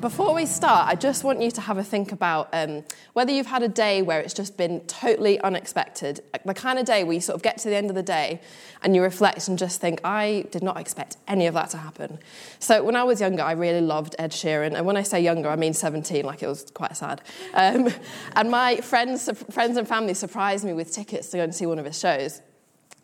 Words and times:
Before 0.00 0.32
we 0.32 0.46
start, 0.46 0.88
I 0.88 0.94
just 0.94 1.24
want 1.24 1.42
you 1.42 1.50
to 1.50 1.60
have 1.60 1.76
a 1.76 1.84
think 1.84 2.10
about 2.10 2.48
um, 2.54 2.84
whether 3.12 3.32
you've 3.32 3.48
had 3.48 3.62
a 3.62 3.68
day 3.68 4.00
where 4.00 4.18
it's 4.18 4.32
just 4.32 4.56
been 4.56 4.80
totally 4.86 5.38
unexpected. 5.40 6.22
The 6.42 6.54
kind 6.54 6.78
of 6.78 6.86
day 6.86 7.04
where 7.04 7.12
you 7.12 7.20
sort 7.20 7.36
of 7.36 7.42
get 7.42 7.58
to 7.58 7.68
the 7.68 7.76
end 7.76 7.90
of 7.90 7.96
the 7.96 8.02
day 8.02 8.40
and 8.82 8.96
you 8.96 9.02
reflect 9.02 9.46
and 9.48 9.58
just 9.58 9.78
think, 9.78 10.00
I 10.02 10.46
did 10.52 10.62
not 10.62 10.78
expect 10.78 11.18
any 11.28 11.46
of 11.46 11.52
that 11.52 11.68
to 11.70 11.76
happen. 11.76 12.18
So, 12.60 12.82
when 12.82 12.96
I 12.96 13.04
was 13.04 13.20
younger, 13.20 13.42
I 13.42 13.52
really 13.52 13.82
loved 13.82 14.16
Ed 14.18 14.30
Sheeran. 14.32 14.74
And 14.74 14.86
when 14.86 14.96
I 14.96 15.02
say 15.02 15.20
younger, 15.20 15.50
I 15.50 15.56
mean 15.56 15.74
17, 15.74 16.24
like 16.24 16.42
it 16.42 16.46
was 16.46 16.70
quite 16.72 16.96
sad. 16.96 17.20
Um, 17.52 17.92
and 18.36 18.50
my 18.50 18.76
friends, 18.76 19.28
friends 19.50 19.76
and 19.76 19.86
family 19.86 20.14
surprised 20.14 20.64
me 20.64 20.72
with 20.72 20.90
tickets 20.92 21.28
to 21.28 21.36
go 21.36 21.42
and 21.42 21.54
see 21.54 21.66
one 21.66 21.78
of 21.78 21.84
his 21.84 21.98
shows. 21.98 22.40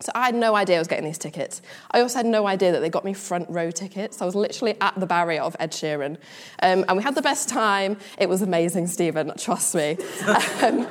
So 0.00 0.12
I 0.14 0.27
had 0.27 0.34
no 0.34 0.55
idea 0.55 0.77
I 0.77 0.78
was 0.78 0.88
getting 0.88 1.06
these 1.06 1.18
tickets. 1.18 1.62
I 1.91 2.00
also 2.00 2.18
had 2.18 2.27
no 2.27 2.46
idea 2.46 2.73
that 2.73 2.80
they 2.80 2.91
got 2.91 3.05
me 3.05 3.14
front 3.14 3.48
row 3.48 3.70
tickets. 3.70 4.20
I 4.20 4.27
was 4.27 4.34
literally 4.34 4.74
at 4.80 4.98
the 4.98 5.06
barrier 5.06 5.41
of 5.41 5.56
Ed 5.59 5.72
Sheeran. 5.72 6.16
Um, 6.62 6.84
and 6.86 6.96
we 6.96 7.02
had 7.02 7.14
the 7.14 7.22
best 7.22 7.48
time. 7.48 7.96
It 8.19 8.28
was 8.28 8.42
amazing, 8.42 8.88
Stephen, 8.88 9.32
trust 9.38 9.74
me. 9.74 9.96
um, 10.62 10.86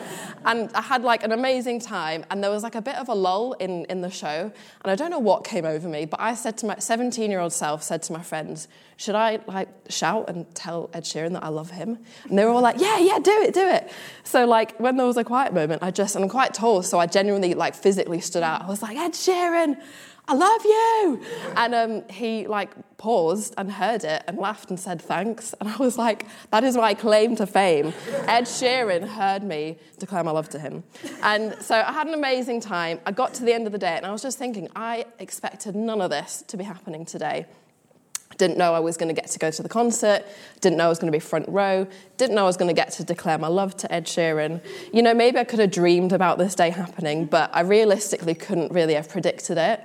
and 0.46 0.72
I 0.74 0.82
had 0.82 1.04
like 1.04 1.24
an 1.24 1.32
amazing 1.32 1.80
time, 1.80 2.26
and 2.30 2.44
there 2.44 2.52
was 2.52 2.64
like 2.64 2.76
a 2.76 2.82
bit 2.82 2.96
of 2.96 3.10
a 3.10 3.14
lull 3.14 3.54
in, 3.54 3.86
in 3.86 4.02
the 4.02 4.10
show. 4.10 4.52
And 4.84 4.92
I 4.92 4.96
don't 4.96 5.10
know 5.10 5.20
what 5.20 5.44
came 5.44 5.66
over 5.66 5.88
me, 5.88 6.06
but 6.06 6.20
I 6.20 6.36
said 6.36 6.58
to 6.60 6.68
my 6.68 6.76
17 6.78 7.32
year 7.32 7.40
old 7.40 7.54
self, 7.54 7.84
said 7.84 8.04
to 8.04 8.14
my 8.14 8.22
friends, 8.22 8.68
should 8.98 9.16
I 9.16 9.40
like 9.48 9.68
shout 9.90 10.30
and 10.30 10.54
tell 10.56 10.90
Ed 10.94 11.04
Sheeran 11.04 11.34
that 11.34 11.44
I 11.44 11.50
love 11.50 11.72
him? 11.72 12.00
And 12.30 12.38
they 12.38 12.46
were 12.46 12.52
all 12.52 12.62
like, 12.62 12.80
yeah, 12.80 12.98
yeah, 13.00 13.20
do 13.20 13.32
it, 13.42 13.54
do 13.54 13.68
it. 13.68 13.92
So 14.24 14.46
like 14.46 14.78
when 14.80 14.98
there 14.98 15.06
was 15.06 15.18
a 15.18 15.24
quiet 15.24 15.54
moment, 15.54 15.84
I 15.84 15.92
just, 15.92 16.16
and 16.16 16.24
I'm 16.24 16.30
quite 16.30 16.54
tall, 16.54 16.82
so 16.82 17.00
I 17.00 17.08
genuinely 17.08 17.54
like 17.54 17.76
physically 17.76 18.22
stood 18.22 18.44
out. 18.44 18.62
I 18.62 18.68
was 18.68 18.82
like, 18.82 18.98
Ed 18.98 19.14
Sheeran, 19.14 19.82
I 20.28 20.34
love 20.34 20.66
you. 20.66 21.22
And 21.56 21.76
um, 21.76 22.10
he 22.10 22.48
like 22.48 22.72
paused 22.98 23.54
and 23.58 23.72
heard 23.72 24.04
it 24.04 24.24
and 24.28 24.38
laughed 24.38 24.70
and 24.70 24.80
said 24.80 25.02
thanks. 25.02 25.54
And 25.60 25.70
I 25.70 25.78
was 25.78 25.98
like, 25.98 26.26
that 26.52 26.64
is 26.64 26.76
my 26.76 26.94
claim 26.94 27.36
to 27.36 27.46
fame. 27.46 27.94
Ed 28.28 28.46
Sheeran 28.46 29.08
heard 29.08 29.44
me 29.44 29.78
declare 30.00 30.24
my 30.24 30.32
love 30.32 30.50
to 30.50 30.60
him. 30.60 30.84
And 31.22 31.56
so 31.62 31.76
I 31.76 31.92
had 31.92 32.08
an 32.08 32.14
amazing 32.14 32.62
time. 32.62 33.00
I 33.06 33.12
got 33.12 33.34
to 33.36 33.44
the 33.44 33.54
end 33.54 33.68
of 33.68 33.72
the 33.72 33.78
day 33.78 33.96
and 33.96 34.06
I 34.06 34.12
was 34.12 34.22
just 34.22 34.40
thinking, 34.40 34.68
I 34.76 35.06
expected 35.20 35.76
none 35.76 36.02
of 36.02 36.10
this 36.10 36.44
to 36.48 36.58
be 36.58 36.64
happening 36.64 37.06
today. 37.06 37.46
Didn't 38.38 38.58
know 38.58 38.74
I 38.74 38.80
was 38.80 38.98
going 38.98 39.14
to 39.14 39.20
get 39.20 39.30
to 39.32 39.40
go 39.40 39.50
to 39.50 39.64
the 39.64 39.70
concert. 39.70 40.26
Didn't 40.60 40.78
know 40.78 40.86
I 40.86 40.90
was 40.90 41.00
going 41.00 41.12
to 41.12 41.16
be 41.16 41.22
front 41.22 41.48
row. 41.48 41.88
Didn't 42.18 42.36
know 42.36 42.44
I 42.44 42.48
was 42.48 42.58
going 42.58 42.68
to 42.68 42.74
get 42.74 42.92
to 42.94 43.04
declare 43.04 43.38
my 43.38 43.48
love 43.48 43.78
to 43.78 43.92
Ed 43.94 44.08
Sheeran. 44.08 44.62
You 44.92 45.04
know, 45.04 45.14
maybe 45.14 45.38
I 45.38 45.46
could 45.46 45.60
have 45.60 45.72
dreamed 45.72 46.12
about 46.12 46.38
this 46.38 46.56
day 46.56 46.70
happening, 46.70 47.26
but 47.26 47.50
I 47.54 47.62
realistically 47.62 48.34
couldn't 48.34 48.74
really 48.74 48.96
have 48.96 49.08
predicted 49.08 49.58
it. 49.58 49.82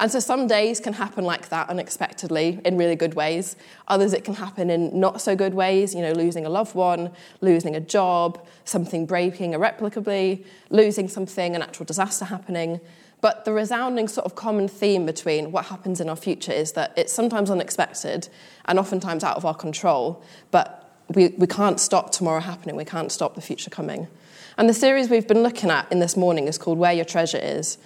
And 0.00 0.10
so 0.10 0.18
some 0.18 0.46
days 0.46 0.80
can 0.80 0.94
happen 0.94 1.24
like 1.24 1.50
that 1.50 1.68
unexpectedly 1.68 2.58
in 2.64 2.78
really 2.78 2.96
good 2.96 3.12
ways. 3.12 3.54
Others 3.86 4.14
it 4.14 4.24
can 4.24 4.32
happen 4.32 4.70
in 4.70 4.98
not 4.98 5.20
so 5.20 5.36
good 5.36 5.52
ways, 5.52 5.94
you 5.94 6.00
know, 6.00 6.12
losing 6.12 6.46
a 6.46 6.48
loved 6.48 6.74
one, 6.74 7.12
losing 7.42 7.76
a 7.76 7.80
job, 7.80 8.46
something 8.64 9.04
breaking 9.04 9.52
irreplicably, 9.52 10.46
losing 10.70 11.06
something, 11.06 11.54
a 11.54 11.58
natural 11.58 11.84
disaster 11.84 12.24
happening. 12.24 12.80
But 13.20 13.44
the 13.44 13.52
resounding 13.52 14.08
sort 14.08 14.24
of 14.24 14.34
common 14.34 14.68
theme 14.68 15.04
between 15.04 15.52
what 15.52 15.66
happens 15.66 16.00
in 16.00 16.08
our 16.08 16.16
future 16.16 16.52
is 16.52 16.72
that 16.72 16.94
it's 16.96 17.12
sometimes 17.12 17.50
unexpected 17.50 18.30
and 18.64 18.78
oftentimes 18.78 19.22
out 19.22 19.36
of 19.36 19.44
our 19.44 19.54
control, 19.54 20.24
but 20.50 20.96
we, 21.14 21.28
we 21.36 21.46
can't 21.46 21.78
stop 21.78 22.10
tomorrow 22.10 22.40
happening, 22.40 22.74
we 22.74 22.86
can't 22.86 23.12
stop 23.12 23.34
the 23.34 23.42
future 23.42 23.68
coming. 23.68 24.08
And 24.56 24.66
the 24.66 24.74
series 24.74 25.10
we've 25.10 25.28
been 25.28 25.42
looking 25.42 25.70
at 25.70 25.92
in 25.92 25.98
this 25.98 26.16
morning 26.16 26.48
is 26.48 26.56
called 26.56 26.78
Where 26.78 26.92
Your 26.92 27.04
Treasure 27.04 27.40
Is. 27.42 27.76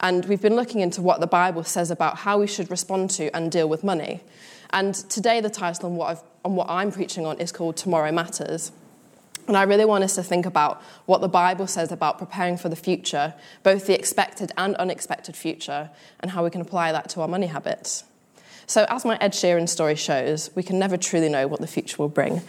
And 0.00 0.24
we've 0.24 0.40
been 0.40 0.56
looking 0.56 0.80
into 0.80 1.02
what 1.02 1.20
the 1.20 1.26
Bible 1.26 1.62
says 1.62 1.90
about 1.90 2.18
how 2.18 2.38
we 2.38 2.46
should 2.46 2.70
respond 2.70 3.10
to 3.10 3.34
and 3.36 3.52
deal 3.52 3.68
with 3.68 3.84
money. 3.84 4.22
And 4.70 4.94
today, 4.94 5.40
the 5.40 5.50
title 5.50 5.90
on 5.90 5.96
what, 5.96 6.24
on 6.44 6.56
what 6.56 6.70
I'm 6.70 6.90
preaching 6.90 7.26
on 7.26 7.38
is 7.38 7.52
called 7.52 7.76
Tomorrow 7.76 8.12
Matters. 8.12 8.72
And 9.46 9.56
I 9.56 9.64
really 9.64 9.84
want 9.84 10.04
us 10.04 10.14
to 10.14 10.22
think 10.22 10.46
about 10.46 10.80
what 11.06 11.20
the 11.20 11.28
Bible 11.28 11.66
says 11.66 11.90
about 11.90 12.18
preparing 12.18 12.56
for 12.56 12.68
the 12.68 12.76
future, 12.76 13.34
both 13.62 13.86
the 13.86 13.94
expected 13.94 14.52
and 14.56 14.76
unexpected 14.76 15.36
future, 15.36 15.90
and 16.20 16.30
how 16.30 16.44
we 16.44 16.50
can 16.50 16.60
apply 16.60 16.92
that 16.92 17.08
to 17.10 17.20
our 17.20 17.28
money 17.28 17.48
habits. 17.48 18.04
So, 18.70 18.86
as 18.88 19.04
my 19.04 19.18
Ed 19.20 19.32
Sheeran 19.32 19.68
story 19.68 19.96
shows, 19.96 20.48
we 20.54 20.62
can 20.62 20.78
never 20.78 20.96
truly 20.96 21.28
know 21.28 21.48
what 21.48 21.60
the 21.60 21.66
future 21.66 21.96
will 21.98 22.08
bring. 22.08 22.40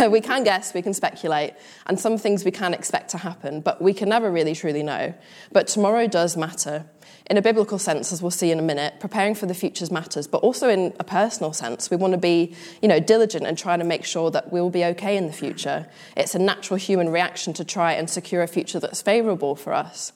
we 0.10 0.20
can 0.20 0.44
guess, 0.44 0.72
we 0.72 0.80
can 0.80 0.94
speculate, 0.94 1.54
and 1.86 1.98
some 1.98 2.18
things 2.18 2.44
we 2.44 2.52
can 2.52 2.72
expect 2.72 3.10
to 3.10 3.18
happen, 3.18 3.62
but 3.62 3.82
we 3.82 3.92
can 3.92 4.08
never 4.08 4.30
really 4.30 4.54
truly 4.54 4.84
know. 4.84 5.12
But 5.50 5.66
tomorrow 5.66 6.06
does 6.06 6.36
matter. 6.36 6.84
In 7.28 7.36
a 7.36 7.42
biblical 7.42 7.80
sense, 7.80 8.12
as 8.12 8.22
we'll 8.22 8.30
see 8.30 8.52
in 8.52 8.60
a 8.60 8.62
minute, 8.62 9.00
preparing 9.00 9.34
for 9.34 9.46
the 9.46 9.54
futures 9.54 9.90
matters, 9.90 10.28
but 10.28 10.38
also 10.38 10.68
in 10.68 10.94
a 11.00 11.04
personal 11.04 11.52
sense, 11.52 11.90
we 11.90 11.96
want 11.96 12.12
to 12.12 12.18
be, 12.18 12.54
you 12.80 12.86
know, 12.86 13.00
diligent 13.00 13.44
and 13.44 13.58
try 13.58 13.76
to 13.76 13.82
make 13.82 14.04
sure 14.04 14.30
that 14.30 14.52
we'll 14.52 14.70
be 14.70 14.84
okay 14.84 15.16
in 15.16 15.26
the 15.26 15.32
future. 15.32 15.88
It's 16.16 16.36
a 16.36 16.38
natural 16.38 16.76
human 16.76 17.08
reaction 17.08 17.52
to 17.54 17.64
try 17.64 17.94
and 17.94 18.08
secure 18.08 18.40
a 18.40 18.46
future 18.46 18.78
that's 18.78 19.02
favourable 19.02 19.56
for 19.56 19.72
us. 19.72 20.12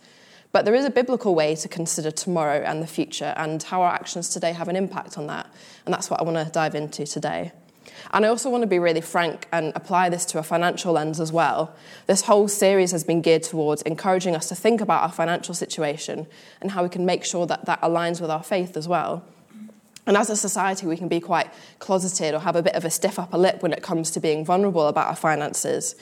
But 0.52 0.64
there 0.64 0.74
is 0.74 0.84
a 0.84 0.90
biblical 0.90 1.34
way 1.34 1.54
to 1.56 1.68
consider 1.68 2.10
tomorrow 2.10 2.62
and 2.64 2.82
the 2.82 2.86
future 2.86 3.34
and 3.36 3.62
how 3.62 3.82
our 3.82 3.92
actions 3.92 4.30
today 4.30 4.52
have 4.52 4.68
an 4.68 4.76
impact 4.76 5.16
on 5.16 5.26
that. 5.28 5.46
And 5.84 5.94
that's 5.94 6.10
what 6.10 6.20
I 6.20 6.24
want 6.24 6.36
to 6.44 6.52
dive 6.52 6.74
into 6.74 7.06
today. 7.06 7.52
And 8.12 8.24
I 8.24 8.28
also 8.28 8.50
want 8.50 8.62
to 8.62 8.66
be 8.66 8.78
really 8.78 9.00
frank 9.00 9.46
and 9.52 9.72
apply 9.76 10.08
this 10.08 10.24
to 10.26 10.38
a 10.38 10.42
financial 10.42 10.92
lens 10.92 11.20
as 11.20 11.32
well. 11.32 11.74
This 12.06 12.22
whole 12.22 12.48
series 12.48 12.90
has 12.92 13.04
been 13.04 13.20
geared 13.20 13.42
towards 13.42 13.82
encouraging 13.82 14.34
us 14.34 14.48
to 14.48 14.54
think 14.54 14.80
about 14.80 15.02
our 15.02 15.12
financial 15.12 15.54
situation 15.54 16.26
and 16.60 16.72
how 16.72 16.82
we 16.82 16.88
can 16.88 17.06
make 17.06 17.24
sure 17.24 17.46
that 17.46 17.66
that 17.66 17.80
aligns 17.82 18.20
with 18.20 18.30
our 18.30 18.42
faith 18.42 18.76
as 18.76 18.88
well. 18.88 19.24
And 20.06 20.16
as 20.16 20.30
a 20.30 20.36
society, 20.36 20.86
we 20.86 20.96
can 20.96 21.08
be 21.08 21.20
quite 21.20 21.52
closeted 21.78 22.34
or 22.34 22.40
have 22.40 22.56
a 22.56 22.62
bit 22.62 22.74
of 22.74 22.84
a 22.84 22.90
stiff 22.90 23.18
upper 23.18 23.38
lip 23.38 23.62
when 23.62 23.72
it 23.72 23.82
comes 23.82 24.10
to 24.12 24.20
being 24.20 24.44
vulnerable 24.44 24.88
about 24.88 25.06
our 25.06 25.16
finances. 25.16 25.94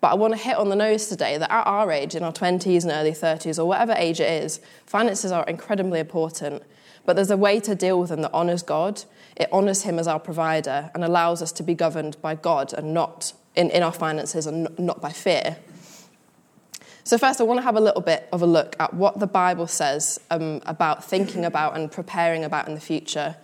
But 0.00 0.12
I 0.12 0.14
want 0.14 0.34
to 0.34 0.38
hit 0.38 0.56
on 0.56 0.68
the 0.68 0.76
nose 0.76 1.06
today 1.06 1.38
that 1.38 1.50
at 1.50 1.66
our 1.66 1.90
age, 1.90 2.14
in 2.14 2.22
our 2.22 2.32
20s 2.32 2.82
and 2.82 2.92
early 2.92 3.12
30s, 3.12 3.58
or 3.58 3.64
whatever 3.64 3.94
age 3.96 4.20
it 4.20 4.44
is, 4.44 4.60
finances 4.84 5.32
are 5.32 5.44
incredibly 5.44 6.00
important. 6.00 6.62
But 7.06 7.16
there's 7.16 7.30
a 7.30 7.36
way 7.36 7.60
to 7.60 7.74
deal 7.74 7.98
with 8.00 8.10
them 8.10 8.22
that 8.22 8.32
honours 8.32 8.62
God. 8.62 9.04
It 9.36 9.50
honours 9.52 9.82
Him 9.82 9.98
as 9.98 10.06
our 10.06 10.20
provider 10.20 10.90
and 10.94 11.04
allows 11.04 11.40
us 11.40 11.52
to 11.52 11.62
be 11.62 11.74
governed 11.74 12.20
by 12.20 12.34
God 12.34 12.74
and 12.74 12.92
not 12.92 13.32
in, 13.54 13.70
in 13.70 13.82
our 13.82 13.92
finances 13.92 14.46
and 14.46 14.68
not 14.78 15.00
by 15.00 15.10
fear. 15.10 15.56
So, 17.04 17.16
first, 17.16 17.40
I 17.40 17.44
want 17.44 17.58
to 17.58 17.62
have 17.62 17.76
a 17.76 17.80
little 17.80 18.00
bit 18.00 18.28
of 18.32 18.42
a 18.42 18.46
look 18.46 18.74
at 18.80 18.92
what 18.92 19.20
the 19.20 19.28
Bible 19.28 19.68
says 19.68 20.18
um, 20.30 20.60
about 20.66 21.04
thinking 21.04 21.44
about 21.44 21.76
and 21.76 21.90
preparing 21.90 22.42
about 22.42 22.66
in 22.66 22.74
the 22.74 22.80
future 22.80 23.36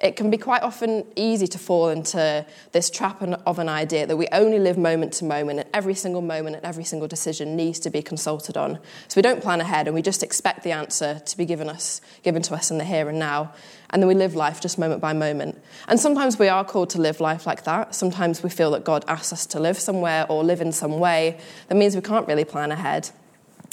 it 0.00 0.16
can 0.16 0.30
be 0.30 0.36
quite 0.36 0.62
often 0.62 1.06
easy 1.16 1.46
to 1.46 1.58
fall 1.58 1.88
into 1.88 2.44
this 2.72 2.90
trap 2.90 3.22
of 3.22 3.58
an 3.58 3.68
idea 3.68 4.06
that 4.06 4.16
we 4.16 4.28
only 4.32 4.58
live 4.58 4.76
moment 4.76 5.12
to 5.14 5.24
moment 5.24 5.60
and 5.60 5.68
every 5.72 5.94
single 5.94 6.20
moment 6.20 6.56
and 6.56 6.64
every 6.64 6.84
single 6.84 7.08
decision 7.08 7.56
needs 7.56 7.78
to 7.80 7.90
be 7.90 8.02
consulted 8.02 8.56
on. 8.56 8.78
So 9.08 9.16
we 9.16 9.22
don't 9.22 9.42
plan 9.42 9.60
ahead 9.60 9.86
and 9.86 9.94
we 9.94 10.02
just 10.02 10.22
expect 10.22 10.62
the 10.62 10.72
answer 10.72 11.20
to 11.24 11.36
be 11.36 11.46
given 11.46 11.68
us 11.68 12.00
given 12.22 12.42
to 12.42 12.54
us 12.54 12.70
in 12.70 12.78
the 12.78 12.84
here 12.84 13.08
and 13.08 13.18
now. 13.18 13.52
And 13.90 14.02
then 14.02 14.08
we 14.08 14.14
live 14.14 14.34
life 14.34 14.60
just 14.60 14.78
moment 14.78 15.00
by 15.00 15.12
moment. 15.12 15.62
And 15.88 15.98
sometimes 15.98 16.38
we 16.38 16.48
are 16.48 16.64
called 16.64 16.90
to 16.90 17.00
live 17.00 17.20
life 17.20 17.46
like 17.46 17.64
that. 17.64 17.94
Sometimes 17.94 18.42
we 18.42 18.50
feel 18.50 18.72
that 18.72 18.84
God 18.84 19.04
asks 19.08 19.32
us 19.32 19.46
to 19.46 19.60
live 19.60 19.78
somewhere 19.78 20.26
or 20.28 20.44
live 20.44 20.60
in 20.60 20.72
some 20.72 20.98
way. 20.98 21.38
That 21.68 21.76
means 21.76 21.94
we 21.94 22.02
can't 22.02 22.26
really 22.26 22.44
plan 22.44 22.72
ahead. 22.72 23.10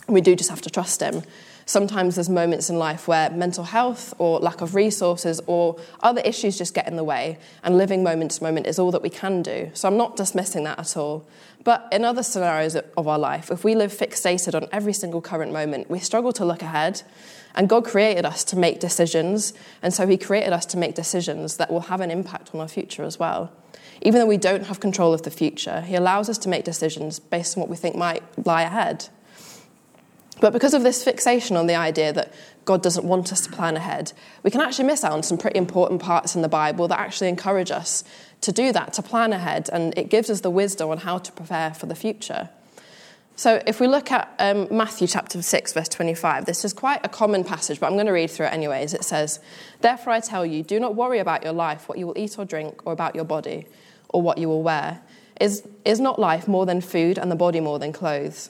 We 0.07 0.21
do 0.21 0.35
just 0.35 0.49
have 0.49 0.61
to 0.61 0.69
trust 0.69 1.01
him. 1.01 1.23
Sometimes 1.65 2.15
there's 2.15 2.29
moments 2.29 2.69
in 2.69 2.77
life 2.77 3.07
where 3.07 3.29
mental 3.29 3.63
health 3.63 4.13
or 4.17 4.39
lack 4.39 4.61
of 4.61 4.75
resources 4.75 5.41
or 5.47 5.77
other 6.01 6.21
issues 6.21 6.57
just 6.57 6.73
get 6.73 6.87
in 6.87 6.95
the 6.95 7.03
way, 7.03 7.37
and 7.63 7.77
living 7.77 8.03
moment 8.03 8.31
to 8.31 8.43
moment 8.43 8.67
is 8.67 8.79
all 8.79 8.91
that 8.91 9.01
we 9.01 9.09
can 9.09 9.41
do. 9.41 9.71
So 9.73 9.87
I'm 9.87 9.97
not 9.97 10.15
dismissing 10.15 10.63
that 10.65 10.79
at 10.79 10.97
all. 10.97 11.25
But 11.63 11.87
in 11.91 12.03
other 12.03 12.23
scenarios 12.23 12.75
of 12.75 13.07
our 13.07 13.17
life, 13.19 13.49
if 13.49 13.63
we 13.63 13.75
live 13.75 13.93
fixated 13.93 14.53
on 14.53 14.67
every 14.71 14.93
single 14.93 15.21
current 15.21 15.53
moment, 15.53 15.89
we 15.89 15.99
struggle 15.99 16.33
to 16.33 16.45
look 16.45 16.61
ahead. 16.61 17.03
And 17.55 17.69
God 17.69 17.85
created 17.85 18.25
us 18.25 18.43
to 18.45 18.57
make 18.57 18.79
decisions, 18.79 19.53
and 19.81 19.93
so 19.93 20.07
He 20.07 20.17
created 20.17 20.53
us 20.53 20.65
to 20.67 20.77
make 20.77 20.95
decisions 20.95 21.57
that 21.57 21.71
will 21.71 21.81
have 21.81 22.01
an 22.01 22.09
impact 22.09 22.49
on 22.53 22.59
our 22.59 22.67
future 22.67 23.03
as 23.03 23.19
well. 23.19 23.53
Even 24.01 24.19
though 24.19 24.25
we 24.25 24.37
don't 24.37 24.65
have 24.65 24.79
control 24.79 25.13
of 25.13 25.21
the 25.21 25.31
future, 25.31 25.81
He 25.81 25.95
allows 25.95 26.29
us 26.29 26.39
to 26.39 26.49
make 26.49 26.65
decisions 26.65 27.19
based 27.19 27.55
on 27.55 27.61
what 27.61 27.69
we 27.69 27.77
think 27.77 27.95
might 27.95 28.23
lie 28.45 28.63
ahead. 28.63 29.07
But 30.43 30.51
because 30.51 30.73
of 30.73 30.83
this 30.83 31.05
fixation 31.05 31.55
on 31.55 31.67
the 31.67 31.75
idea 31.75 32.11
that 32.11 32.33
God 32.65 32.83
doesn't 32.83 33.05
want 33.05 33.31
us 33.31 33.39
to 33.45 33.49
plan 33.49 33.77
ahead, 33.77 34.11
we 34.43 34.51
can 34.51 34.59
actually 34.59 34.83
miss 34.83 35.01
out 35.05 35.13
on 35.13 35.23
some 35.23 35.37
pretty 35.37 35.57
important 35.57 36.01
parts 36.01 36.35
in 36.35 36.41
the 36.41 36.49
Bible 36.49 36.85
that 36.89 36.99
actually 36.99 37.29
encourage 37.29 37.71
us 37.71 38.03
to 38.41 38.51
do 38.51 38.73
that, 38.73 38.91
to 38.95 39.01
plan 39.01 39.31
ahead, 39.31 39.69
and 39.71 39.97
it 39.97 40.09
gives 40.09 40.29
us 40.29 40.41
the 40.41 40.49
wisdom 40.49 40.89
on 40.89 40.97
how 40.97 41.17
to 41.17 41.31
prepare 41.31 41.73
for 41.73 41.85
the 41.85 41.95
future. 41.95 42.49
So, 43.37 43.63
if 43.65 43.79
we 43.79 43.87
look 43.87 44.11
at 44.11 44.35
um, 44.37 44.67
Matthew 44.69 45.07
chapter 45.07 45.41
6, 45.41 45.71
verse 45.71 45.87
25, 45.87 46.43
this 46.43 46.65
is 46.65 46.73
quite 46.73 46.99
a 47.05 47.09
common 47.09 47.45
passage, 47.45 47.79
but 47.79 47.87
I'm 47.87 47.93
going 47.93 48.07
to 48.07 48.11
read 48.11 48.29
through 48.29 48.47
it 48.47 48.53
anyways. 48.53 48.93
It 48.93 49.05
says, 49.05 49.39
Therefore 49.79 50.11
I 50.11 50.19
tell 50.19 50.45
you, 50.45 50.61
do 50.61 50.77
not 50.77 50.93
worry 50.93 51.19
about 51.19 51.45
your 51.45 51.53
life, 51.53 51.87
what 51.87 51.97
you 51.97 52.05
will 52.05 52.17
eat 52.17 52.37
or 52.37 52.43
drink, 52.43 52.85
or 52.85 52.91
about 52.91 53.15
your 53.15 53.23
body, 53.23 53.65
or 54.09 54.21
what 54.21 54.37
you 54.37 54.49
will 54.49 54.61
wear. 54.61 55.03
Is, 55.39 55.65
is 55.85 56.01
not 56.01 56.19
life 56.19 56.49
more 56.49 56.65
than 56.65 56.81
food, 56.81 57.17
and 57.17 57.31
the 57.31 57.37
body 57.37 57.61
more 57.61 57.79
than 57.79 57.93
clothes? 57.93 58.49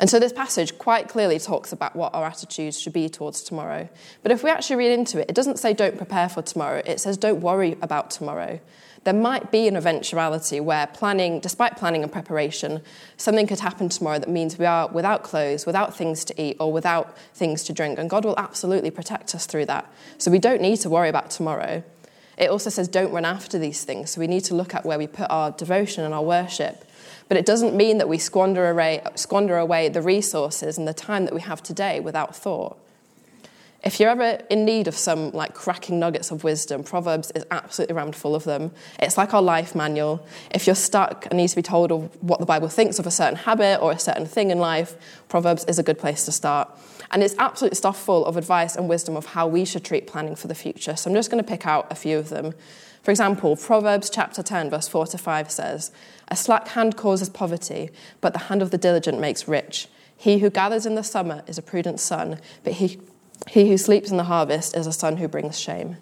And 0.00 0.08
so, 0.10 0.18
this 0.18 0.32
passage 0.32 0.78
quite 0.78 1.08
clearly 1.08 1.38
talks 1.38 1.72
about 1.72 1.96
what 1.96 2.14
our 2.14 2.24
attitudes 2.24 2.80
should 2.80 2.92
be 2.92 3.08
towards 3.08 3.42
tomorrow. 3.42 3.88
But 4.22 4.32
if 4.32 4.42
we 4.42 4.50
actually 4.50 4.76
read 4.76 4.92
into 4.92 5.20
it, 5.20 5.28
it 5.28 5.34
doesn't 5.34 5.58
say 5.58 5.72
don't 5.72 5.96
prepare 5.96 6.28
for 6.28 6.42
tomorrow, 6.42 6.82
it 6.84 7.00
says 7.00 7.16
don't 7.16 7.40
worry 7.40 7.76
about 7.80 8.10
tomorrow 8.10 8.60
there 9.04 9.14
might 9.14 9.50
be 9.50 9.68
an 9.68 9.76
eventuality 9.76 10.60
where 10.60 10.86
planning, 10.88 11.38
despite 11.38 11.76
planning 11.76 12.02
and 12.02 12.10
preparation, 12.10 12.82
something 13.16 13.46
could 13.46 13.60
happen 13.60 13.88
tomorrow 13.88 14.18
that 14.18 14.30
means 14.30 14.58
we 14.58 14.66
are 14.66 14.88
without 14.88 15.22
clothes, 15.22 15.66
without 15.66 15.94
things 15.94 16.24
to 16.24 16.42
eat, 16.42 16.56
or 16.58 16.72
without 16.72 17.16
things 17.34 17.62
to 17.64 17.72
drink. 17.72 17.98
And 17.98 18.08
God 18.08 18.24
will 18.24 18.38
absolutely 18.38 18.90
protect 18.90 19.34
us 19.34 19.46
through 19.46 19.66
that. 19.66 19.90
So 20.18 20.30
we 20.30 20.38
don't 20.38 20.62
need 20.62 20.78
to 20.78 20.90
worry 20.90 21.10
about 21.10 21.30
tomorrow. 21.30 21.84
It 22.36 22.50
also 22.50 22.70
says 22.70 22.88
don't 22.88 23.12
run 23.12 23.24
after 23.24 23.58
these 23.58 23.84
things. 23.84 24.10
So 24.10 24.20
we 24.20 24.26
need 24.26 24.44
to 24.44 24.54
look 24.54 24.74
at 24.74 24.84
where 24.84 24.98
we 24.98 25.06
put 25.06 25.30
our 25.30 25.50
devotion 25.50 26.02
and 26.04 26.14
our 26.14 26.24
worship. 26.24 26.84
But 27.28 27.36
it 27.36 27.46
doesn't 27.46 27.74
mean 27.74 27.98
that 27.98 28.08
we 28.08 28.18
squander 28.18 28.68
away, 28.68 29.02
squander 29.14 29.56
away 29.56 29.88
the 29.88 30.02
resources 30.02 30.78
and 30.78 30.86
the 30.86 30.94
time 30.94 31.24
that 31.24 31.34
we 31.34 31.40
have 31.40 31.62
today 31.62 32.00
without 32.00 32.36
thought. 32.36 32.78
If 33.84 34.00
you're 34.00 34.08
ever 34.08 34.42
in 34.48 34.64
need 34.64 34.88
of 34.88 34.96
some 34.96 35.30
like 35.32 35.52
cracking 35.52 35.98
nuggets 36.00 36.30
of 36.30 36.42
wisdom, 36.42 36.82
Proverbs 36.82 37.30
is 37.32 37.44
absolutely 37.50 37.94
rammed 37.94 38.16
full 38.16 38.34
of 38.34 38.44
them. 38.44 38.70
It's 38.98 39.18
like 39.18 39.34
our 39.34 39.42
life 39.42 39.74
manual. 39.74 40.26
If 40.50 40.66
you're 40.66 40.74
stuck 40.74 41.26
and 41.26 41.36
need 41.36 41.48
to 41.48 41.56
be 41.56 41.62
told 41.62 41.92
of 41.92 42.22
what 42.22 42.40
the 42.40 42.46
Bible 42.46 42.68
thinks 42.68 42.98
of 42.98 43.06
a 43.06 43.10
certain 43.10 43.36
habit 43.36 43.80
or 43.82 43.92
a 43.92 43.98
certain 43.98 44.24
thing 44.24 44.50
in 44.50 44.58
life, 44.58 44.96
Proverbs 45.28 45.66
is 45.66 45.78
a 45.78 45.82
good 45.82 45.98
place 45.98 46.24
to 46.24 46.32
start. 46.32 46.70
And 47.10 47.22
it's 47.22 47.34
absolutely 47.38 47.76
stuff 47.76 48.02
full 48.02 48.24
of 48.24 48.38
advice 48.38 48.74
and 48.74 48.88
wisdom 48.88 49.16
of 49.18 49.26
how 49.26 49.46
we 49.46 49.66
should 49.66 49.84
treat 49.84 50.06
planning 50.06 50.34
for 50.34 50.48
the 50.48 50.54
future. 50.54 50.96
So 50.96 51.10
I'm 51.10 51.14
just 51.14 51.30
going 51.30 51.44
to 51.44 51.48
pick 51.48 51.66
out 51.66 51.86
a 51.92 51.94
few 51.94 52.16
of 52.16 52.30
them. 52.30 52.54
For 53.04 53.10
example, 53.10 53.54
Proverbs 53.54 54.08
chapter 54.08 54.42
10, 54.42 54.70
verse 54.70 54.88
4 54.88 55.08
to 55.08 55.18
5 55.18 55.50
says, 55.50 55.92
A 56.28 56.36
slack 56.36 56.68
hand 56.68 56.96
causes 56.96 57.28
poverty, 57.28 57.90
but 58.22 58.32
the 58.32 58.38
hand 58.38 58.62
of 58.62 58.70
the 58.70 58.78
diligent 58.78 59.20
makes 59.20 59.46
rich. 59.46 59.88
He 60.16 60.38
who 60.38 60.48
gathers 60.48 60.86
in 60.86 60.94
the 60.94 61.04
summer 61.04 61.42
is 61.46 61.58
a 61.58 61.62
prudent 61.62 62.00
son, 62.00 62.40
but 62.62 62.72
he 62.74 62.98
he 63.48 63.68
who 63.68 63.76
sleeps 63.76 64.10
in 64.10 64.16
the 64.16 64.24
harvest 64.24 64.74
is 64.74 64.86
a 64.86 64.92
son 64.92 65.18
who 65.18 65.28
brings 65.28 65.58
shame. 65.60 65.98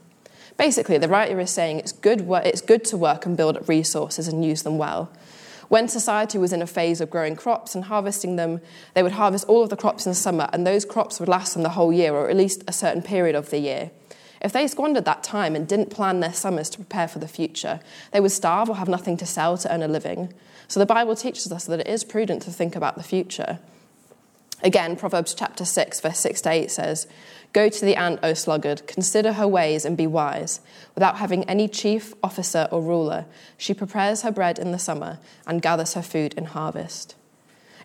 Basically, 0.56 0.96
the 0.96 1.08
writer 1.08 1.40
is 1.40 1.50
saying 1.50 1.78
it's 1.78 1.90
good, 1.90 2.20
it's 2.44 2.60
good 2.60 2.84
to 2.84 2.96
work 2.96 3.26
and 3.26 3.36
build 3.36 3.56
up 3.56 3.68
resources 3.68 4.28
and 4.28 4.44
use 4.44 4.62
them 4.62 4.78
well. 4.78 5.10
When 5.68 5.88
society 5.88 6.38
was 6.38 6.52
in 6.52 6.62
a 6.62 6.68
phase 6.68 7.00
of 7.00 7.10
growing 7.10 7.34
crops 7.34 7.74
and 7.74 7.84
harvesting 7.84 8.36
them, 8.36 8.60
they 8.94 9.02
would 9.02 9.12
harvest 9.12 9.48
all 9.48 9.64
of 9.64 9.70
the 9.70 9.76
crops 9.76 10.06
in 10.06 10.10
the 10.10 10.14
summer, 10.14 10.48
and 10.52 10.64
those 10.64 10.84
crops 10.84 11.18
would 11.18 11.28
last 11.28 11.54
them 11.54 11.64
the 11.64 11.70
whole 11.70 11.92
year, 11.92 12.12
or 12.12 12.30
at 12.30 12.36
least 12.36 12.62
a 12.68 12.72
certain 12.72 13.02
period 13.02 13.34
of 13.34 13.50
the 13.50 13.58
year. 13.58 13.90
If 14.42 14.52
they 14.52 14.66
squandered 14.66 15.04
that 15.04 15.22
time 15.22 15.54
and 15.54 15.68
didn't 15.68 15.90
plan 15.90 16.20
their 16.20 16.32
summers 16.32 16.68
to 16.70 16.78
prepare 16.78 17.06
for 17.06 17.20
the 17.20 17.28
future, 17.28 17.80
they 18.10 18.20
would 18.20 18.32
starve 18.32 18.68
or 18.68 18.76
have 18.76 18.88
nothing 18.88 19.16
to 19.18 19.26
sell 19.26 19.56
to 19.56 19.72
earn 19.72 19.82
a 19.82 19.88
living. 19.88 20.34
So 20.66 20.80
the 20.80 20.86
Bible 20.86 21.14
teaches 21.14 21.50
us 21.52 21.64
that 21.66 21.80
it 21.80 21.86
is 21.86 22.02
prudent 22.02 22.42
to 22.42 22.50
think 22.50 22.74
about 22.74 22.96
the 22.96 23.04
future. 23.04 23.60
Again, 24.64 24.96
Proverbs 24.96 25.34
chapter 25.34 25.64
6, 25.64 26.00
verse 26.00 26.18
6 26.18 26.40
to 26.42 26.50
8 26.50 26.70
says, 26.70 27.06
Go 27.52 27.68
to 27.68 27.84
the 27.84 27.96
ant, 27.96 28.20
O 28.22 28.34
sluggard, 28.34 28.86
consider 28.86 29.34
her 29.34 29.46
ways 29.46 29.84
and 29.84 29.96
be 29.96 30.06
wise. 30.06 30.60
Without 30.94 31.18
having 31.18 31.44
any 31.44 31.68
chief, 31.68 32.14
officer, 32.22 32.68
or 32.70 32.80
ruler, 32.80 33.26
she 33.58 33.74
prepares 33.74 34.22
her 34.22 34.30
bread 34.30 34.58
in 34.58 34.72
the 34.72 34.78
summer 34.78 35.18
and 35.46 35.62
gathers 35.62 35.94
her 35.94 36.02
food 36.02 36.34
in 36.34 36.46
harvest. 36.46 37.14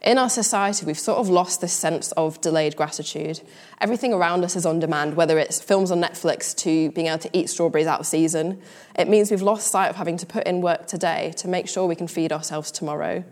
In 0.02 0.18
our 0.18 0.30
society, 0.30 0.86
we've 0.86 1.00
sort 1.00 1.18
of 1.18 1.30
lost 1.30 1.62
this 1.62 1.74
sense 1.74 2.12
of 2.14 2.40
delayed 2.42 2.76
gratitude. 2.76 3.42
Everything 3.82 4.14
around 4.14 4.44
us 4.44 4.56
is 4.56 4.66
on 4.66 4.80
demand, 4.80 5.16
whether 5.16 5.40
it's 5.40 5.62
films 5.62 5.90
on 5.90 6.00
Netflix 6.02 6.56
to 6.58 6.92
being 6.92 7.08
able 7.08 7.18
to 7.20 7.30
eat 7.34 7.50
strawberries 7.50 7.88
out 7.88 8.00
of 8.00 8.06
season. 8.06 8.62
It 8.98 9.08
means 9.08 9.32
we've 9.32 9.42
lost 9.42 9.72
sight 9.72 9.90
of 9.90 9.96
having 9.96 10.18
to 10.18 10.26
put 10.26 10.46
in 10.46 10.62
work 10.62 10.86
today 10.86 11.34
to 11.38 11.48
make 11.48 11.68
sure 11.68 11.88
we 11.88 11.96
can 11.96 12.08
feed 12.08 12.32
ourselves 12.32 12.72
tomorrow. 12.72 13.24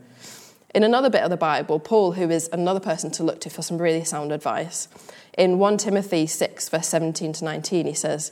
In 0.74 0.84
another 0.84 1.10
bit 1.10 1.22
of 1.22 1.30
the 1.30 1.38
Bible, 1.38 1.80
Paul, 1.80 2.14
who 2.14 2.30
is 2.30 2.50
another 2.52 2.82
person 2.82 3.10
to 3.12 3.24
look 3.24 3.40
to 3.42 3.50
for 3.50 3.62
some 3.62 3.78
really 3.78 4.04
sound 4.04 4.34
advice, 4.34 4.90
in 5.38 5.60
1 5.60 5.78
Timothy 5.78 6.28
6, 6.28 6.70
verse 6.70 6.88
17 6.88 7.34
to 7.34 7.46
19, 7.46 7.86
he 7.86 7.94
says, 7.94 8.32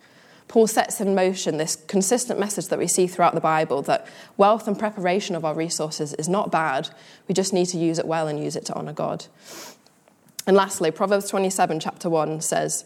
Paul 0.51 0.67
sets 0.67 0.99
in 0.99 1.15
motion 1.15 1.55
this 1.55 1.77
consistent 1.87 2.37
message 2.37 2.67
that 2.67 2.77
we 2.77 2.85
see 2.85 3.07
throughout 3.07 3.35
the 3.35 3.39
Bible 3.39 3.81
that 3.83 4.05
wealth 4.35 4.67
and 4.67 4.77
preparation 4.77 5.33
of 5.33 5.45
our 5.45 5.53
resources 5.53 6.13
is 6.15 6.27
not 6.27 6.51
bad. 6.51 6.89
We 7.29 7.33
just 7.33 7.53
need 7.53 7.67
to 7.67 7.77
use 7.77 7.97
it 7.97 8.05
well 8.05 8.27
and 8.27 8.37
use 8.43 8.57
it 8.57 8.65
to 8.65 8.73
honour 8.73 8.91
God. 8.91 9.27
And 10.45 10.57
lastly, 10.57 10.91
Proverbs 10.91 11.29
27, 11.29 11.79
chapter 11.79 12.09
1 12.09 12.41
says, 12.41 12.83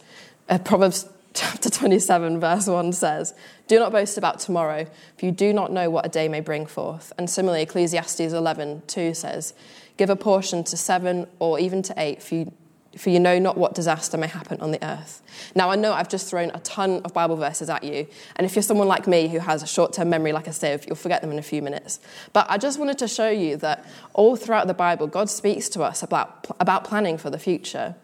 uh, 0.47 0.59
Proverbs 0.59 1.09
chapter 1.33 1.71
27, 1.71 2.39
verse 2.39 2.67
1 2.67 2.93
says, 2.93 3.33
Do 3.67 3.79
not 3.79 3.91
boast 3.91 4.15
about 4.19 4.39
tomorrow, 4.39 4.85
for 5.17 5.25
you 5.25 5.31
do 5.31 5.51
not 5.51 5.71
know 5.71 5.89
what 5.89 6.05
a 6.05 6.09
day 6.09 6.27
may 6.27 6.41
bring 6.41 6.67
forth. 6.67 7.13
And 7.17 7.27
similarly, 7.27 7.63
Ecclesiastes 7.63 8.19
11, 8.19 8.83
2 8.85 9.15
says, 9.15 9.55
Give 9.97 10.11
a 10.11 10.15
portion 10.15 10.63
to 10.65 10.77
seven 10.77 11.25
or 11.39 11.59
even 11.59 11.81
to 11.81 11.95
eight, 11.97 12.21
for 12.21 12.35
you 12.35 12.53
for 12.97 13.09
you 13.09 13.19
know 13.19 13.39
not 13.39 13.57
what 13.57 13.75
disaster 13.75 14.17
may 14.17 14.27
happen 14.27 14.59
on 14.61 14.71
the 14.71 14.83
earth. 14.85 15.21
Now, 15.53 15.69
I 15.69 15.75
know 15.75 15.93
I've 15.93 16.09
just 16.09 16.29
thrown 16.29 16.49
a 16.53 16.59
ton 16.59 17.01
of 17.03 17.13
Bible 17.13 17.35
verses 17.35 17.69
at 17.69 17.83
you, 17.83 18.07
and 18.35 18.45
if 18.45 18.55
you're 18.55 18.63
someone 18.63 18.87
like 18.87 19.07
me 19.07 19.27
who 19.27 19.39
has 19.39 19.61
a 19.63 19.67
short 19.67 19.93
term 19.93 20.09
memory 20.09 20.31
like 20.31 20.47
a 20.47 20.53
sieve, 20.53 20.85
you'll 20.87 20.95
forget 20.95 21.21
them 21.21 21.31
in 21.31 21.39
a 21.39 21.43
few 21.43 21.61
minutes. 21.61 21.99
But 22.33 22.45
I 22.49 22.57
just 22.57 22.79
wanted 22.79 22.97
to 22.99 23.07
show 23.07 23.29
you 23.29 23.57
that 23.57 23.85
all 24.13 24.35
throughout 24.35 24.67
the 24.67 24.73
Bible, 24.73 25.07
God 25.07 25.29
speaks 25.29 25.69
to 25.69 25.83
us 25.83 26.03
about, 26.03 26.47
about 26.59 26.83
planning 26.83 27.17
for 27.17 27.29
the 27.29 27.39
future. 27.39 27.95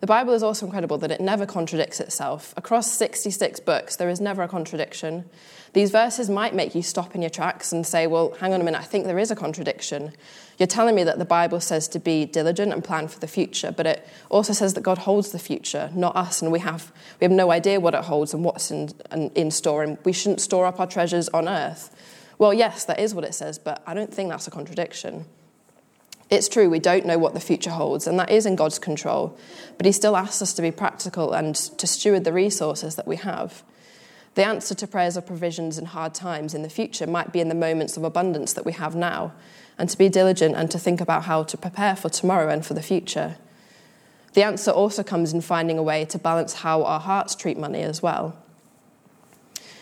The 0.00 0.06
Bible 0.06 0.34
is 0.34 0.42
also 0.42 0.66
incredible 0.66 0.98
that 0.98 1.10
it 1.10 1.20
never 1.20 1.46
contradicts 1.46 2.00
itself. 2.00 2.52
Across 2.56 2.92
66 2.92 3.60
books, 3.60 3.96
there 3.96 4.10
is 4.10 4.20
never 4.20 4.42
a 4.42 4.48
contradiction. 4.48 5.24
These 5.76 5.90
verses 5.90 6.30
might 6.30 6.54
make 6.54 6.74
you 6.74 6.80
stop 6.80 7.14
in 7.14 7.20
your 7.20 7.28
tracks 7.28 7.70
and 7.70 7.86
say, 7.86 8.06
well, 8.06 8.34
hang 8.40 8.54
on 8.54 8.62
a 8.62 8.64
minute, 8.64 8.80
I 8.80 8.84
think 8.84 9.04
there 9.04 9.18
is 9.18 9.30
a 9.30 9.36
contradiction. 9.36 10.14
You're 10.56 10.66
telling 10.66 10.94
me 10.94 11.04
that 11.04 11.18
the 11.18 11.26
Bible 11.26 11.60
says 11.60 11.86
to 11.88 11.98
be 11.98 12.24
diligent 12.24 12.72
and 12.72 12.82
plan 12.82 13.08
for 13.08 13.18
the 13.20 13.26
future, 13.26 13.70
but 13.70 13.84
it 13.84 14.08
also 14.30 14.54
says 14.54 14.72
that 14.72 14.80
God 14.80 14.96
holds 14.96 15.32
the 15.32 15.38
future, 15.38 15.90
not 15.94 16.16
us, 16.16 16.40
and 16.40 16.50
we 16.50 16.60
have, 16.60 16.90
we 17.20 17.26
have 17.26 17.30
no 17.30 17.50
idea 17.50 17.78
what 17.78 17.92
it 17.92 18.04
holds 18.04 18.32
and 18.32 18.42
what's 18.42 18.70
in, 18.70 18.94
in 19.34 19.50
store, 19.50 19.82
and 19.82 19.98
we 20.02 20.14
shouldn't 20.14 20.40
store 20.40 20.64
up 20.64 20.80
our 20.80 20.86
treasures 20.86 21.28
on 21.28 21.46
earth. 21.46 21.94
Well, 22.38 22.54
yes, 22.54 22.86
that 22.86 22.98
is 22.98 23.14
what 23.14 23.24
it 23.24 23.34
says, 23.34 23.58
but 23.58 23.82
I 23.86 23.92
don't 23.92 24.14
think 24.14 24.30
that's 24.30 24.46
a 24.46 24.50
contradiction. 24.50 25.26
It's 26.30 26.48
true, 26.48 26.70
we 26.70 26.78
don't 26.78 27.04
know 27.04 27.18
what 27.18 27.34
the 27.34 27.38
future 27.38 27.68
holds, 27.68 28.06
and 28.06 28.18
that 28.18 28.30
is 28.30 28.46
in 28.46 28.56
God's 28.56 28.78
control, 28.78 29.38
but 29.76 29.84
He 29.84 29.92
still 29.92 30.16
asks 30.16 30.40
us 30.40 30.54
to 30.54 30.62
be 30.62 30.70
practical 30.70 31.34
and 31.34 31.54
to 31.54 31.86
steward 31.86 32.24
the 32.24 32.32
resources 32.32 32.96
that 32.96 33.06
we 33.06 33.16
have. 33.16 33.62
The 34.36 34.44
answer 34.44 34.74
to 34.74 34.86
prayers 34.86 35.16
of 35.16 35.26
provisions 35.26 35.78
in 35.78 35.86
hard 35.86 36.12
times 36.12 36.52
in 36.52 36.60
the 36.62 36.68
future 36.68 37.06
might 37.06 37.32
be 37.32 37.40
in 37.40 37.48
the 37.48 37.54
moments 37.54 37.96
of 37.96 38.04
abundance 38.04 38.52
that 38.52 38.66
we 38.66 38.72
have 38.72 38.94
now, 38.94 39.32
and 39.78 39.88
to 39.88 39.96
be 39.96 40.10
diligent 40.10 40.54
and 40.54 40.70
to 40.70 40.78
think 40.78 41.00
about 41.00 41.24
how 41.24 41.42
to 41.44 41.56
prepare 41.56 41.96
for 41.96 42.10
tomorrow 42.10 42.50
and 42.50 42.64
for 42.64 42.74
the 42.74 42.82
future. 42.82 43.36
The 44.34 44.42
answer 44.42 44.70
also 44.70 45.02
comes 45.02 45.32
in 45.32 45.40
finding 45.40 45.78
a 45.78 45.82
way 45.82 46.04
to 46.04 46.18
balance 46.18 46.52
how 46.52 46.84
our 46.84 47.00
hearts 47.00 47.34
treat 47.34 47.56
money 47.56 47.80
as 47.80 48.02
well. 48.02 48.36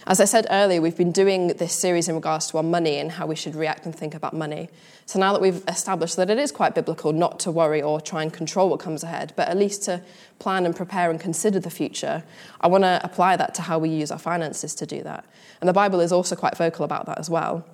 As 0.07 0.21
I 0.21 0.27
said 0.27 0.47
earlier, 0.51 0.83
we've 0.83 0.99
been 0.99 1.13
doing 1.13 1.49
this 1.49 1.73
series 1.73 2.09
in 2.09 2.15
regards 2.15 2.49
to 2.49 2.59
our 2.59 2.63
money 2.63 2.99
and 2.99 3.13
how 3.13 3.27
we 3.27 3.35
should 3.35 3.55
react 3.55 3.87
and 3.87 3.97
think 3.97 4.15
about 4.15 4.35
money. 4.35 4.69
So 5.07 5.19
now 5.19 5.33
that 5.33 5.41
we've 5.41 5.65
established 5.67 6.17
that 6.17 6.29
it 6.29 6.37
is 6.37 6.53
quite 6.53 6.75
biblical 6.75 7.15
not 7.15 7.41
to 7.41 7.51
worry 7.51 7.81
or 7.81 8.03
try 8.03 8.23
and 8.23 8.31
control 8.31 8.69
what 8.69 8.81
comes 8.81 9.03
ahead, 9.03 9.33
but 9.35 9.49
at 9.49 9.57
least 9.57 9.85
to 9.85 10.03
plan 10.39 10.67
and 10.67 10.77
prepare 10.77 11.11
and 11.11 11.19
consider 11.19 11.59
the 11.59 11.71
future, 11.71 12.23
I 12.61 12.67
want 12.67 12.85
to 12.85 13.01
apply 13.03 13.37
that 13.37 13.55
to 13.55 13.63
how 13.63 13.79
we 13.79 13.89
use 13.89 14.11
our 14.11 14.19
finances 14.19 14.75
to 14.75 14.85
do 14.85 15.03
that. 15.05 15.25
And 15.63 15.69
the 15.69 15.73
Bible 15.73 16.01
is 16.01 16.13
also 16.13 16.37
quite 16.37 16.55
vocal 16.55 16.85
about 16.85 17.07
that 17.07 17.19
as 17.19 17.31
well. 17.31 17.65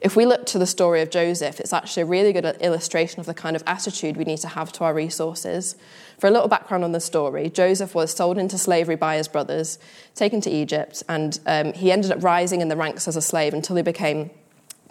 If 0.00 0.16
we 0.16 0.26
look 0.26 0.46
to 0.46 0.58
the 0.58 0.66
story 0.66 1.02
of 1.02 1.10
Joseph, 1.10 1.60
it's 1.60 1.72
actually 1.72 2.04
a 2.04 2.06
really 2.06 2.32
good 2.32 2.44
illustration 2.60 3.20
of 3.20 3.26
the 3.26 3.34
kind 3.34 3.54
of 3.54 3.62
attitude 3.66 4.16
we 4.16 4.24
need 4.24 4.38
to 4.38 4.48
have 4.48 4.72
to 4.72 4.84
our 4.84 4.94
resources. 4.94 5.76
For 6.18 6.26
a 6.26 6.30
little 6.30 6.48
background 6.48 6.84
on 6.84 6.92
the 6.92 7.00
story, 7.00 7.50
Joseph 7.50 7.94
was 7.94 8.12
sold 8.12 8.38
into 8.38 8.58
slavery 8.58 8.96
by 8.96 9.16
his 9.16 9.28
brothers, 9.28 9.78
taken 10.14 10.40
to 10.42 10.50
Egypt, 10.50 11.02
and 11.08 11.38
um, 11.46 11.72
he 11.72 11.92
ended 11.92 12.10
up 12.10 12.22
rising 12.22 12.60
in 12.60 12.68
the 12.68 12.76
ranks 12.76 13.06
as 13.06 13.16
a 13.16 13.22
slave 13.22 13.54
until 13.54 13.76
he 13.76 13.82
became 13.82 14.30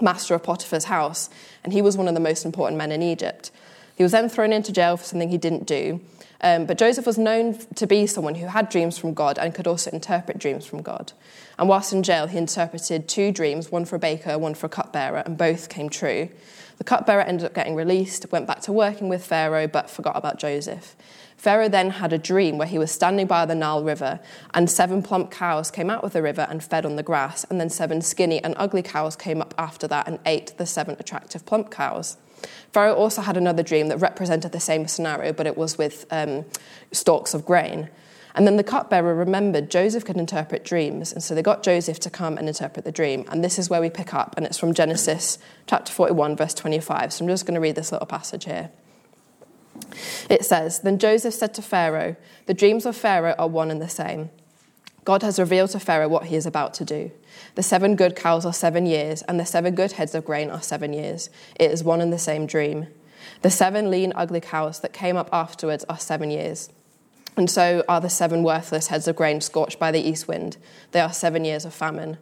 master 0.02 0.36
of 0.36 0.44
Potiphar's 0.44 0.86
house, 0.86 1.30
and 1.64 1.74
he 1.74 1.82
was 1.82 1.98
one 1.98 2.08
of 2.08 2.14
the 2.14 2.20
most 2.20 2.46
important 2.46 2.78
men 2.78 2.92
in 2.92 3.02
Egypt. 3.02 3.52
He 4.02 4.04
was 4.04 4.14
then 4.14 4.30
thrown 4.30 4.52
into 4.52 4.74
jail 4.74 4.98
for 4.98 5.04
something 5.04 5.30
he 5.30 5.38
didn't 5.38 5.68
do. 5.68 6.02
Um, 6.42 6.66
but 6.66 6.80
Joseph 6.80 7.06
was 7.06 7.20
known 7.20 7.56
to 7.76 7.86
be 7.86 8.08
someone 8.08 8.34
who 8.34 8.48
had 8.48 8.68
dreams 8.68 8.98
from 8.98 9.14
God 9.14 9.38
and 9.38 9.54
could 9.54 9.68
also 9.68 9.92
interpret 9.92 10.40
dreams 10.40 10.66
from 10.66 10.82
God. 10.82 11.14
And 11.60 11.70
whilst 11.70 11.94
in 11.94 12.02
jail, 12.02 12.26
he 12.26 12.40
interpreted 12.40 13.08
two 13.08 13.32
dreams 13.32 13.72
one 13.72 13.86
for 13.86 13.98
a 13.98 14.00
baker, 14.00 14.40
one 14.40 14.56
for 14.56 14.66
a 14.66 14.70
cupbearer, 14.70 15.22
and 15.24 15.38
both 15.38 15.70
came 15.70 15.88
true. 15.88 16.30
The 16.80 16.84
cupbearer 16.84 17.22
ended 17.22 17.46
up 17.46 17.54
getting 17.54 17.76
released, 17.76 18.32
went 18.32 18.48
back 18.48 18.62
to 18.62 18.72
working 18.72 19.08
with 19.08 19.24
Pharaoh, 19.24 19.68
but 19.68 19.88
forgot 19.88 20.18
about 20.18 20.40
Joseph. 20.40 20.96
Pharaoh 21.38 21.70
then 21.70 21.92
had 21.92 22.12
a 22.12 22.18
dream 22.18 22.58
where 22.58 22.68
he 22.68 22.80
was 22.80 22.90
standing 22.90 23.28
by 23.28 23.46
the 23.46 23.54
Nile 23.54 23.84
River, 23.84 24.20
and 24.56 24.68
seven 24.68 25.04
plump 25.04 25.30
cows 25.30 25.70
came 25.70 25.92
out 25.92 26.04
of 26.04 26.14
the 26.14 26.24
river 26.24 26.48
and 26.50 26.64
fed 26.64 26.88
on 26.88 26.96
the 26.96 27.04
grass, 27.04 27.44
and 27.52 27.62
then 27.62 27.70
seven 27.70 28.02
skinny 28.02 28.44
and 28.44 28.56
ugly 28.58 28.82
cows 28.82 29.16
came 29.16 29.44
up 29.44 29.54
after 29.60 29.88
that 29.88 30.08
and 30.08 30.18
ate 30.26 30.58
the 30.58 30.66
seven 30.66 30.98
attractive 31.00 31.46
plump 31.46 31.70
cows. 31.70 32.18
Pharaoh 32.72 32.96
also 32.96 33.22
had 33.22 33.38
another 33.38 33.64
dream 33.64 33.88
that 33.90 33.98
represented 33.98 34.52
the 34.52 34.60
same 34.60 34.88
scenario, 34.88 35.34
but 35.34 35.48
it 35.48 35.58
was 35.58 35.78
with 35.78 36.06
um, 36.12 36.46
stalks 36.92 37.34
of 37.34 37.46
grain. 37.46 37.90
And 38.34 38.48
then 38.48 38.56
the 38.56 38.64
cupbearer 38.64 39.14
remembered 39.14 39.70
Joseph 39.70 40.06
could 40.06 40.18
interpret 40.18 40.64
dreams, 40.64 41.12
and 41.12 41.22
so 41.22 41.36
they 41.36 41.42
got 41.42 41.64
Joseph 41.64 42.00
to 42.00 42.10
come 42.10 42.38
and 42.38 42.48
interpret 42.48 42.86
the 42.86 42.92
dream. 42.92 43.26
And 43.30 43.44
this 43.44 43.60
is 43.60 43.70
where 43.70 43.82
we 43.82 43.90
pick 43.90 44.14
up, 44.14 44.36
and 44.38 44.46
it's 44.46 44.58
from 44.58 44.74
Genesis 44.74 45.38
chapter 45.68 45.92
41, 45.92 46.38
verse 46.38 46.54
25. 46.54 47.12
So 47.12 47.26
I'm 47.26 47.30
just 47.30 47.46
going 47.46 47.56
to 47.56 47.62
read 47.62 47.76
this 47.76 47.92
little 47.92 48.08
passage 48.08 48.46
here. 48.46 48.72
It 50.30 50.46
says 50.46 50.80
Then 50.80 50.98
Joseph 50.98 51.34
said 51.34 51.54
to 51.56 51.62
Pharaoh, 51.62 52.16
The 52.46 52.54
dreams 52.54 52.86
of 52.86 52.96
Pharaoh 52.96 53.36
are 53.38 53.48
one 53.48 53.70
and 53.70 53.82
the 53.82 53.90
same. 53.90 54.30
God 55.04 55.24
has 55.24 55.40
revealed 55.40 55.72
to 55.72 55.80
Pharaoh 55.80 56.08
what 56.08 56.26
he 56.26 56.36
is 56.36 56.46
about 56.46 56.74
to 56.76 56.86
do. 56.86 57.12
The 57.56 57.64
seven 57.64 57.96
good 57.96 58.16
cows 58.16 58.46
are 58.46 58.54
seven 58.54 58.86
years, 58.86 59.24
and 59.24 59.40
the 59.40 59.46
seven 59.46 59.74
good 59.74 59.94
heads 59.94 60.14
of 60.14 60.26
grain 60.26 60.50
are 60.50 60.62
seven 60.62 60.94
years. 60.94 61.30
It 61.60 61.72
is 61.72 61.84
one 61.84 62.02
and 62.02 62.14
the 62.14 62.20
same 62.20 62.46
dream. 62.46 62.88
The 63.42 63.50
seven 63.50 63.90
lean, 63.90 64.14
ugly 64.16 64.42
cows 64.42 64.80
that 64.82 64.94
came 64.94 65.18
up 65.18 65.30
afterwards 65.34 65.86
are 65.90 65.98
seven 65.98 66.30
years. 66.30 66.70
And 67.38 67.50
so 67.50 67.84
are 67.88 68.02
the 68.02 68.10
seven 68.10 68.44
worthless 68.44 68.88
heads 68.88 69.08
of 69.08 69.16
grain 69.16 69.42
scorched 69.42 69.80
by 69.80 69.92
the 69.92 70.02
east 70.02 70.28
wind. 70.28 70.58
They 70.92 71.00
are 71.00 71.14
seven 71.14 71.46
years 71.46 71.66
of 71.66 71.74
famine. 71.74 72.18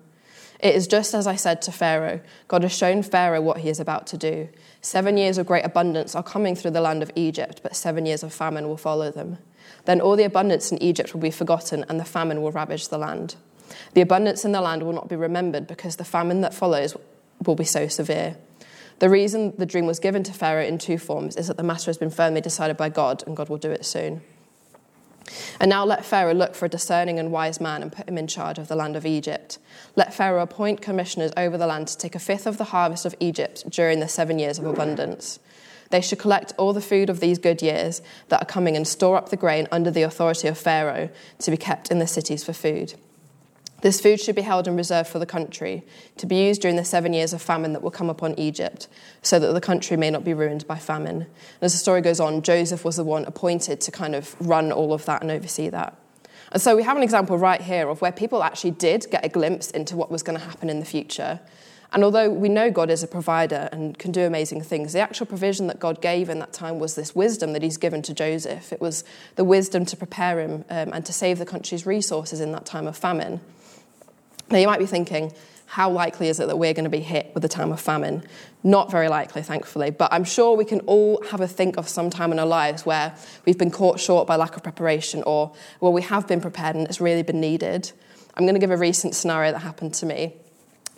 It 0.60 0.76
is 0.76 0.88
just 0.88 1.14
as 1.14 1.26
I 1.26 1.36
said 1.36 1.62
to 1.64 1.72
Pharaoh 1.72 2.20
God 2.48 2.64
has 2.64 2.76
shown 2.76 3.02
Pharaoh 3.02 3.42
what 3.42 3.60
he 3.60 3.70
is 3.70 3.80
about 3.80 4.08
to 4.08 4.18
do. 4.18 4.50
Seven 4.82 5.18
years 5.18 5.38
of 5.38 5.48
great 5.48 5.66
abundance 5.66 6.16
are 6.16 6.24
coming 6.24 6.56
through 6.56 6.72
the 6.72 6.82
land 6.82 7.02
of 7.02 7.12
Egypt, 7.16 7.62
but 7.64 7.76
seven 7.76 8.06
years 8.06 8.24
of 8.24 8.34
famine 8.34 8.68
will 8.68 8.78
follow 8.78 9.12
them. 9.12 9.38
Then 9.86 10.02
all 10.02 10.16
the 10.16 10.24
abundance 10.24 10.72
in 10.72 10.82
Egypt 10.82 11.14
will 11.14 11.22
be 11.22 11.32
forgotten, 11.32 11.86
and 11.90 12.00
the 12.00 12.06
famine 12.06 12.42
will 12.42 12.52
ravage 12.52 12.90
the 12.90 12.98
land. 12.98 13.36
The 13.94 14.02
abundance 14.02 14.46
in 14.46 14.52
the 14.52 14.62
land 14.62 14.84
will 14.84 14.94
not 14.94 15.10
be 15.10 15.16
remembered 15.16 15.68
because 15.68 15.96
the 15.96 16.04
famine 16.04 16.42
that 16.42 16.54
follows 16.54 16.96
will 17.46 17.56
be 17.56 17.64
so 17.64 17.88
severe. 17.88 18.38
The 19.00 19.10
reason 19.10 19.54
the 19.58 19.66
dream 19.66 19.86
was 19.86 20.00
given 20.00 20.24
to 20.24 20.34
Pharaoh 20.34 20.66
in 20.66 20.78
two 20.78 20.98
forms 20.98 21.38
is 21.38 21.48
that 21.48 21.58
the 21.58 21.64
matter 21.64 21.86
has 21.86 21.98
been 21.98 22.10
firmly 22.10 22.42
decided 22.42 22.78
by 22.78 22.90
God, 22.90 23.24
and 23.26 23.36
God 23.36 23.50
will 23.50 23.58
do 23.58 23.72
it 23.72 23.86
soon. 23.86 24.22
And 25.60 25.70
now 25.70 25.86
let 25.86 26.06
Pharaoh 26.06 26.34
look 26.34 26.56
for 26.56 26.66
a 26.66 26.70
discerning 26.70 27.20
and 27.20 27.32
wise 27.32 27.62
man 27.62 27.82
and 27.82 27.92
put 27.92 28.10
him 28.10 28.18
in 28.18 28.28
charge 28.28 28.58
of 28.58 28.68
the 28.68 28.76
land 28.76 28.96
of 28.96 29.06
Egypt. 29.06 29.60
Let 29.96 30.14
Pharaoh 30.14 30.42
appoint 30.42 30.82
commissioners 30.82 31.32
over 31.38 31.58
the 31.58 31.68
land 31.68 31.88
to 31.90 31.98
take 31.98 32.16
a 32.16 32.20
fifth 32.20 32.48
of 32.48 32.58
the 32.58 32.66
harvest 32.66 33.06
of 33.06 33.16
Egypt 33.20 33.70
during 33.70 34.00
the 34.00 34.08
seven 34.08 34.40
years 34.40 34.58
of 34.58 34.66
abundance. 34.66 35.40
They 35.90 36.02
should 36.02 36.20
collect 36.20 36.54
all 36.58 36.74
the 36.74 36.82
food 36.82 37.10
of 37.10 37.20
these 37.20 37.40
good 37.40 37.62
years 37.62 38.02
that 38.28 38.42
are 38.42 38.46
coming 38.46 38.76
and 38.76 38.88
store 38.88 39.18
up 39.18 39.30
the 39.30 39.38
grain 39.38 39.68
under 39.72 39.90
the 39.90 40.04
authority 40.04 40.48
of 40.48 40.58
Pharaoh 40.58 41.10
to 41.40 41.52
be 41.52 41.58
kept 41.58 41.90
in 41.90 42.00
the 42.00 42.08
cities 42.08 42.44
for 42.44 42.54
food. 42.54 42.94
This 43.82 44.02
food 44.02 44.20
should 44.20 44.36
be 44.36 44.42
held 44.42 44.68
in 44.68 44.76
reserve 44.76 45.08
for 45.08 45.20
the 45.20 45.26
country, 45.26 45.84
to 46.18 46.26
be 46.26 46.48
used 46.48 46.62
during 46.62 46.76
the 46.76 46.84
seven 46.84 47.14
years 47.14 47.32
of 47.32 47.42
famine 47.42 47.72
that 47.74 47.82
will 47.82 47.92
come 47.92 48.10
upon 48.10 48.38
Egypt, 48.38 48.90
so 49.22 49.40
that 49.40 49.54
the 49.54 49.62
country 49.62 49.96
may 49.96 50.10
not 50.10 50.26
be 50.26 50.34
ruined 50.34 50.68
by 50.68 50.78
famine. 50.78 51.22
And 51.22 51.28
as 51.62 51.72
the 51.72 51.78
story 51.78 52.02
goes 52.02 52.20
on, 52.20 52.42
Joseph 52.42 52.84
was 52.84 52.98
the 52.98 53.06
one 53.06 53.24
appointed 53.24 53.80
to 53.82 53.92
kind 53.92 54.16
of 54.16 54.36
run 54.42 54.74
all 54.74 54.92
of 54.92 55.06
that 55.06 55.22
and 55.22 55.32
oversee 55.32 55.70
that. 55.70 55.98
And 56.52 56.62
so 56.62 56.76
we 56.76 56.84
have 56.84 56.98
an 56.98 57.04
example 57.04 57.38
right 57.38 57.62
here 57.62 57.88
of 57.88 58.02
where 58.02 58.12
people 58.12 58.44
actually 58.44 58.72
did 58.72 59.08
get 59.12 59.24
a 59.24 59.30
glimpse 59.30 59.72
into 59.72 59.96
what 59.96 60.12
was 60.12 60.24
going 60.24 60.38
to 60.38 60.44
happen 60.44 60.70
in 60.70 60.80
the 60.80 60.86
future. 60.86 61.40
And 61.92 62.04
although 62.04 62.30
we 62.30 62.50
know 62.50 62.70
God 62.70 62.92
is 62.92 63.02
a 63.02 63.08
provider 63.08 63.68
and 63.72 63.98
can 63.98 64.12
do 64.12 64.22
amazing 64.22 64.62
things, 64.62 64.94
the 64.94 65.00
actual 65.00 65.26
provision 65.26 65.68
that 65.68 65.80
God 65.80 66.02
gave 66.02 66.30
in 66.30 66.38
that 66.40 66.54
time 66.54 66.78
was 66.78 66.94
this 66.96 67.16
wisdom 67.16 67.54
that 67.54 67.64
He's 67.64 67.78
given 67.78 68.02
to 68.04 68.14
Joseph. 68.14 68.72
It 68.72 68.80
was 68.80 69.04
the 69.36 69.44
wisdom 69.44 69.86
to 69.86 69.98
prepare 69.98 70.40
him 70.40 70.66
um, 70.70 70.94
and 70.94 71.06
to 71.06 71.14
save 71.14 71.40
the 71.40 71.46
country's 71.46 71.86
resources 71.88 72.42
in 72.42 72.52
that 72.52 72.66
time 72.66 72.86
of 72.86 72.96
famine. 72.96 73.42
Now, 74.52 74.60
you 74.60 74.68
might 74.68 74.80
be 74.80 74.86
thinking, 74.86 75.32
how 75.66 75.92
likely 75.92 76.30
is 76.30 76.40
it 76.40 76.48
that 76.48 76.58
we're 76.58 76.74
going 76.74 76.86
to 76.86 76.90
be 76.90 77.00
hit 77.00 77.32
with 77.36 77.46
a 77.46 77.48
time 77.48 77.72
of 77.72 77.80
famine? 77.80 78.24
Not 78.64 78.90
very 78.90 79.08
likely, 79.08 79.44
thankfully, 79.44 79.92
but 79.92 80.12
I'm 80.12 80.24
sure 80.24 80.58
we 80.58 80.66
can 80.66 80.80
all 80.82 81.24
have 81.30 81.42
a 81.42 81.48
think 81.48 81.78
of 81.78 81.88
some 81.88 82.10
time 82.10 82.32
in 82.32 82.40
our 82.40 82.48
lives 82.48 82.86
where 82.86 83.16
we've 83.46 83.58
been 83.58 83.70
caught 83.70 84.00
short 84.00 84.28
by 84.28 84.36
lack 84.36 84.56
of 84.56 84.64
preparation 84.64 85.22
or 85.24 85.54
where 85.80 85.92
we 85.92 86.02
have 86.02 86.28
been 86.28 86.42
prepared 86.42 86.76
and 86.76 86.88
it's 86.88 87.00
really 87.00 87.22
been 87.22 87.40
needed. 87.40 87.92
I'm 88.36 88.46
going 88.46 88.56
to 88.56 88.60
give 88.60 88.72
a 88.72 88.78
recent 88.78 89.14
scenario 89.14 89.52
that 89.52 89.60
happened 89.60 89.94
to 89.96 90.08
me. 90.08 90.34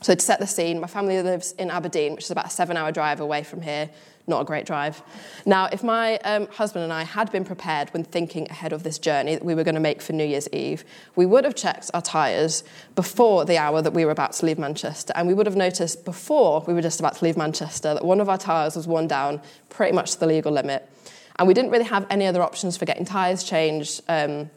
So, 0.02 0.16
to 0.16 0.20
set 0.20 0.40
the 0.40 0.48
scene, 0.48 0.80
my 0.80 0.88
family 0.88 1.22
lives 1.22 1.54
in 1.54 1.70
Aberdeen, 1.70 2.16
which 2.16 2.26
is 2.26 2.32
about 2.32 2.48
a 2.48 2.50
seven 2.50 2.76
hour 2.78 2.92
drive 2.92 3.20
away 3.20 3.44
from 3.44 3.62
here 3.62 3.90
not 4.28 4.42
a 4.42 4.46
great 4.46 4.66
drive. 4.66 5.02
Now, 5.46 5.68
if 5.72 5.84
my 5.84 6.18
um, 6.20 6.48
husband 6.48 6.84
and 6.84 6.94
I 6.94 7.04
had 7.04 7.32
been 7.32 7.44
prepared 7.44 7.90
when 7.90 8.04
thinking 8.04 8.50
ahead 8.50 8.74
of 8.74 8.84
this 8.84 9.00
journey 9.00 9.36
that 9.36 9.46
we 9.46 9.56
were 9.56 9.64
going 9.64 9.76
to 9.76 9.82
make 9.82 10.02
for 10.02 10.14
New 10.14 10.26
Year's 10.26 10.50
Eve, 10.52 10.84
we 11.16 11.26
would 11.26 11.44
have 11.44 11.56
checked 11.56 11.92
our 11.94 12.02
tyres 12.02 12.64
before 12.96 13.46
the 13.46 13.58
hour 13.58 13.82
that 13.82 13.94
we 13.94 14.06
were 14.06 14.12
about 14.12 14.34
to 14.34 14.46
leave 14.46 14.60
Manchester. 14.60 15.14
And 15.16 15.28
we 15.28 15.34
would 15.34 15.46
have 15.46 15.56
noticed 15.56 16.06
before 16.06 16.64
we 16.68 16.74
were 16.74 16.82
just 16.82 17.00
about 17.00 17.16
to 17.16 17.26
leave 17.26 17.38
Manchester 17.38 17.94
that 17.94 18.06
one 18.06 18.20
of 18.20 18.30
our 18.30 18.38
tyres 18.38 18.76
was 18.76 18.88
worn 18.88 19.08
down 19.08 19.42
pretty 19.70 19.94
much 19.94 20.12
to 20.14 20.20
the 20.20 20.28
legal 20.28 20.52
limit. 20.52 20.88
And 21.38 21.48
we 21.48 21.54
didn't 21.54 21.72
really 21.72 21.86
have 21.86 22.06
any 22.10 22.26
other 22.26 22.42
options 22.42 22.78
for 22.78 22.86
getting 22.86 23.06
tyres 23.06 23.44
changed. 23.44 24.02
Um, 24.08 24.50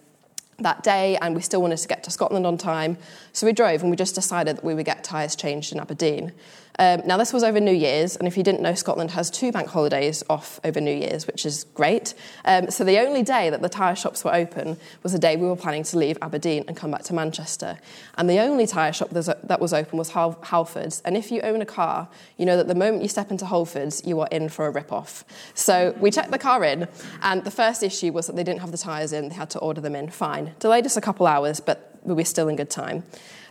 that 0.59 0.83
day, 0.83 1.17
and 1.17 1.35
we 1.35 1.43
still 1.43 1.63
wanted 1.63 1.79
to 1.79 1.89
get 1.89 2.03
to 2.05 2.11
Scotland 2.11 2.47
on 2.47 2.59
time. 2.59 2.97
So 3.33 3.47
we 3.47 3.53
drove 3.53 3.83
and 3.83 3.91
we 3.91 3.97
just 3.97 4.15
decided 4.15 4.57
that 4.57 4.65
we 4.65 4.75
would 4.75 4.87
get 4.87 5.05
tyres 5.05 5.37
changed 5.37 5.73
in 5.73 5.81
Aberdeen. 5.81 6.33
Um, 6.79 7.03
now, 7.07 7.17
this 7.17 7.33
was 7.33 7.45
over 7.45 7.61
New 7.61 7.73
Year's, 7.73 8.17
and 8.17 8.27
if 8.27 8.37
you 8.37 8.43
didn't 8.43 8.61
know, 8.61 8.75
Scotland 8.75 9.13
has 9.13 9.31
two 9.31 9.53
bank 9.53 9.69
holidays 9.69 10.25
off 10.29 10.59
over 10.65 10.81
New 10.81 10.95
Year's, 10.95 11.27
which 11.27 11.47
is 11.47 11.65
great. 11.75 12.15
Um, 12.45 12.71
so, 12.71 12.83
the 12.83 12.99
only 12.99 13.23
day 13.23 13.51
that 13.51 13.63
the 13.63 13.69
tyre 13.69 13.95
shops 13.95 14.25
were 14.25 14.35
open 14.35 14.77
was 15.03 15.13
the 15.13 15.19
day 15.19 15.37
we 15.37 15.47
were 15.47 15.57
planning 15.57 15.85
to 15.85 15.99
leave 15.99 16.19
Aberdeen 16.21 16.65
and 16.67 16.77
come 16.77 16.91
back 16.91 17.03
to 17.05 17.15
Manchester. 17.15 17.79
And 18.17 18.29
the 18.29 18.41
only 18.41 18.67
tyre 18.67 18.93
shop 18.93 19.11
that 19.11 19.61
was 19.61 19.73
open 19.73 19.99
was 19.99 20.11
Hal- 20.11 20.39
Halfords. 20.43 21.01
And 21.05 21.17
if 21.17 21.31
you 21.31 21.41
own 21.43 21.63
a 21.63 21.67
car, 21.67 22.09
you 22.39 22.47
know 22.47 22.57
that 22.57 22.67
the 22.67 22.75
moment 22.75 23.03
you 23.03 23.09
step 23.09 23.31
into 23.31 23.45
Halfords, 23.45 24.05
you 24.07 24.19
are 24.21 24.29
in 24.33 24.49
for 24.49 24.67
a 24.67 24.71
rip 24.71 24.91
off. 24.91 25.25
So, 25.55 25.95
we 26.01 26.11
checked 26.11 26.33
the 26.33 26.39
car 26.39 26.65
in, 26.65 26.89
and 27.23 27.45
the 27.45 27.53
first 27.53 27.83
issue 27.85 28.11
was 28.13 28.27
that 28.27 28.35
they 28.35 28.45
didn't 28.45 28.61
have 28.61 28.73
the 28.73 28.79
tyres 28.79 29.13
in, 29.13 29.29
they 29.29 29.35
had 29.37 29.51
to 29.51 29.61
order 29.61 29.81
them 29.81 29.95
in. 29.95 30.11
Fine. 30.11 30.55
Delayed 30.59 30.87
us 30.87 30.97
a 30.97 31.01
couple 31.01 31.27
hours, 31.27 31.61
but 31.61 31.99
we 32.03 32.15
were 32.15 32.25
still 32.25 32.49
in 32.49 32.57
good 32.57 32.71
time. 32.71 33.05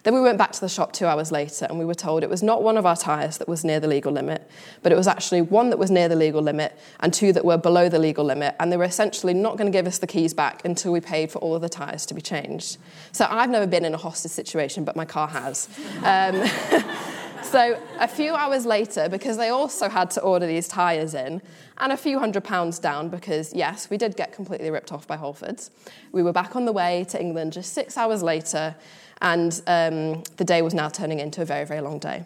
Then 0.03 0.13
we 0.13 0.21
went 0.21 0.37
back 0.37 0.51
to 0.51 0.59
the 0.59 0.67
shop 0.67 0.91
two 0.91 1.05
hours 1.05 1.31
later 1.31 1.65
and 1.69 1.79
we 1.79 1.85
were 1.85 1.93
told 1.93 2.23
it 2.23 2.29
was 2.29 2.43
not 2.43 2.61
one 2.61 2.77
of 2.77 2.85
our 2.85 2.95
tyres 2.95 3.37
that 3.37 3.47
was 3.47 3.63
near 3.63 3.79
the 3.79 3.87
legal 3.87 4.11
limit, 4.11 4.49
but 4.81 4.91
it 4.91 4.95
was 4.95 5.07
actually 5.07 5.41
one 5.41 5.69
that 5.69 5.79
was 5.79 5.89
near 5.89 6.09
the 6.09 6.15
legal 6.15 6.41
limit 6.41 6.77
and 6.99 7.13
two 7.13 7.31
that 7.31 7.45
were 7.45 7.57
below 7.57 7.87
the 7.87 7.99
legal 7.99 8.25
limit. 8.25 8.53
And 8.59 8.71
they 8.71 8.77
were 8.77 8.83
essentially 8.83 9.33
not 9.33 9.57
going 9.57 9.71
to 9.71 9.75
give 9.75 9.87
us 9.87 9.99
the 9.99 10.07
keys 10.07 10.33
back 10.33 10.65
until 10.65 10.91
we 10.91 10.99
paid 10.99 11.31
for 11.31 11.39
all 11.39 11.55
of 11.55 11.61
the 11.61 11.69
tyres 11.69 12.05
to 12.07 12.13
be 12.13 12.21
changed. 12.21 12.77
So 13.13 13.25
I've 13.29 13.49
never 13.49 13.65
been 13.65 13.85
in 13.85 13.93
a 13.93 13.97
hostage 13.97 14.31
situation, 14.31 14.83
but 14.83 14.97
my 14.97 15.05
car 15.05 15.29
has. 15.29 15.69
Um, 16.03 16.43
so 17.43 17.79
a 17.97 18.07
few 18.07 18.33
hours 18.35 18.65
later, 18.65 19.07
because 19.07 19.37
they 19.37 19.49
also 19.49 19.87
had 19.87 20.11
to 20.11 20.21
order 20.21 20.45
these 20.45 20.67
tyres 20.67 21.13
in, 21.13 21.41
and 21.77 21.91
a 21.91 21.97
few 21.97 22.19
hundred 22.19 22.43
pounds 22.43 22.77
down 22.77 23.09
because, 23.09 23.53
yes, 23.53 23.89
we 23.89 23.97
did 23.97 24.15
get 24.15 24.33
completely 24.33 24.69
ripped 24.69 24.91
off 24.91 25.07
by 25.07 25.17
Halfords. 25.17 25.69
We 26.11 26.23
were 26.23 26.33
back 26.33 26.55
on 26.55 26.65
the 26.65 26.71
way 26.71 27.05
to 27.09 27.19
England 27.19 27.53
just 27.53 27.73
six 27.73 27.97
hours 27.97 28.21
later, 28.21 28.75
and 29.23 29.61
um, 29.67 30.21
the 30.37 30.43
day 30.43 30.61
was 30.61 30.73
now 30.73 30.89
turning 30.89 31.19
into 31.19 31.41
a 31.41 31.45
very, 31.45 31.65
very 31.65 31.81
long 31.81 31.97
day. 31.97 32.25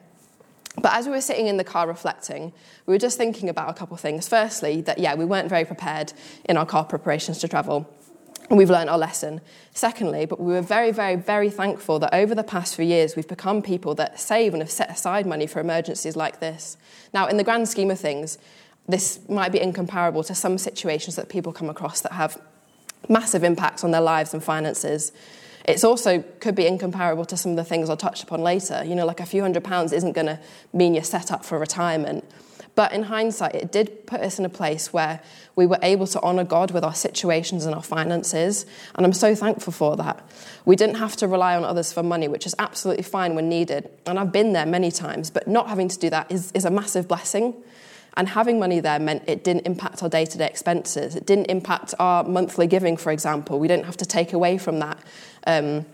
But 0.81 0.93
as 0.93 1.05
we 1.05 1.11
were 1.11 1.21
sitting 1.21 1.47
in 1.47 1.57
the 1.57 1.63
car 1.63 1.87
reflecting, 1.87 2.51
we 2.85 2.93
were 2.93 2.99
just 2.99 3.17
thinking 3.17 3.49
about 3.49 3.69
a 3.69 3.73
couple 3.73 3.95
of 3.95 4.01
things. 4.01 4.27
Firstly, 4.27 4.81
that 4.81 4.97
yeah, 4.97 5.15
we 5.15 5.23
weren't 5.23 5.47
very 5.47 5.63
prepared 5.63 6.13
in 6.45 6.57
our 6.57 6.65
car 6.65 6.83
preparations 6.83 7.37
to 7.39 7.47
travel. 7.47 7.89
And 8.49 8.57
we've 8.57 8.69
learned 8.69 8.89
our 8.89 8.97
lesson. 8.97 9.41
Secondly, 9.73 10.25
but 10.25 10.39
we 10.39 10.53
were 10.53 10.61
very, 10.61 10.91
very, 10.91 11.15
very 11.15 11.49
thankful 11.49 11.99
that 11.99 12.13
over 12.13 12.33
the 12.33 12.43
past 12.43 12.75
few 12.75 12.85
years 12.85 13.15
we've 13.15 13.27
become 13.27 13.61
people 13.61 13.93
that 13.95 14.19
save 14.19 14.53
and 14.53 14.61
have 14.61 14.71
set 14.71 14.89
aside 14.89 15.25
money 15.25 15.47
for 15.47 15.59
emergencies 15.59 16.15
like 16.15 16.39
this. 16.39 16.77
Now, 17.13 17.27
in 17.27 17.37
the 17.37 17.43
grand 17.43 17.67
scheme 17.69 17.91
of 17.91 17.99
things, 17.99 18.37
this 18.87 19.19
might 19.27 19.51
be 19.51 19.59
incomparable 19.59 20.23
to 20.23 20.33
some 20.33 20.57
situations 20.57 21.15
that 21.15 21.29
people 21.29 21.51
come 21.51 21.69
across 21.69 22.01
that 22.01 22.13
have 22.13 22.39
massive 23.09 23.43
impacts 23.43 23.83
on 23.83 23.91
their 23.91 24.01
lives 24.01 24.33
and 24.33 24.43
finances. 24.43 25.11
It's 25.67 25.83
also 25.83 26.23
could 26.39 26.55
be 26.55 26.65
incomparable 26.65 27.25
to 27.25 27.37
some 27.37 27.51
of 27.51 27.57
the 27.57 27.65
things 27.65 27.89
I'll 27.89 27.97
touch 27.97 28.23
upon 28.23 28.41
later. 28.41 28.83
You 28.85 28.95
know, 28.95 29.05
like 29.05 29.19
a 29.19 29.25
few 29.25 29.41
hundred 29.41 29.63
pounds 29.63 29.91
isn't 29.91 30.13
going 30.13 30.27
to 30.27 30.39
mean 30.73 30.95
you're 30.95 31.03
set 31.03 31.31
up 31.31 31.43
for 31.43 31.59
retirement. 31.59 32.23
But 32.77 32.93
in 32.93 33.03
hindsight, 33.03 33.55
it 33.55 33.71
did 33.71 34.05
put 34.05 34.21
us 34.21 34.37
in 34.37 34.45
a 34.45 34.49
place 34.49 34.93
where 34.93 35.19
we 35.55 35.65
were 35.65 35.79
able 35.81 36.05
to 36.05 36.21
honour 36.21 36.43
God 36.43 36.69
with 36.69 36.83
our 36.83 36.93
situations 36.93 37.65
and 37.65 37.73
our 37.73 37.81
finances. 37.81 38.67
And 38.93 39.03
I'm 39.03 39.13
so 39.13 39.33
thankful 39.33 39.73
for 39.73 39.97
that. 39.97 40.23
We 40.63 40.75
didn't 40.75 40.97
have 40.97 41.15
to 41.15 41.27
rely 41.27 41.55
on 41.55 41.63
others 41.63 41.91
for 41.91 42.03
money, 42.03 42.27
which 42.27 42.45
is 42.45 42.53
absolutely 42.59 43.01
fine 43.01 43.33
when 43.33 43.49
needed. 43.49 43.89
And 44.05 44.19
I've 44.19 44.31
been 44.31 44.53
there 44.53 44.67
many 44.67 44.91
times, 44.91 45.31
but 45.31 45.47
not 45.47 45.69
having 45.69 45.87
to 45.87 45.97
do 45.97 46.11
that 46.11 46.31
is, 46.31 46.51
is 46.51 46.65
a 46.65 46.69
massive 46.69 47.07
blessing. 47.07 47.55
And 48.17 48.27
having 48.27 48.59
money 48.59 48.79
there 48.79 48.97
meant 48.97 49.23
it 49.27 49.43
didn't 49.43 49.67
impact 49.67 50.01
our 50.01 50.09
day 50.09 50.25
to 50.25 50.37
day 50.39 50.47
expenses. 50.47 51.15
It 51.15 51.27
didn't 51.27 51.45
impact 51.45 51.93
our 51.99 52.23
monthly 52.23 52.65
giving, 52.65 52.97
for 52.97 53.11
example. 53.11 53.59
We 53.59 53.67
didn't 53.67 53.85
have 53.85 53.97
to 53.97 54.05
take 54.05 54.33
away 54.33 54.57
from 54.57 54.79
that. 54.79 54.97
Um, 55.45 55.85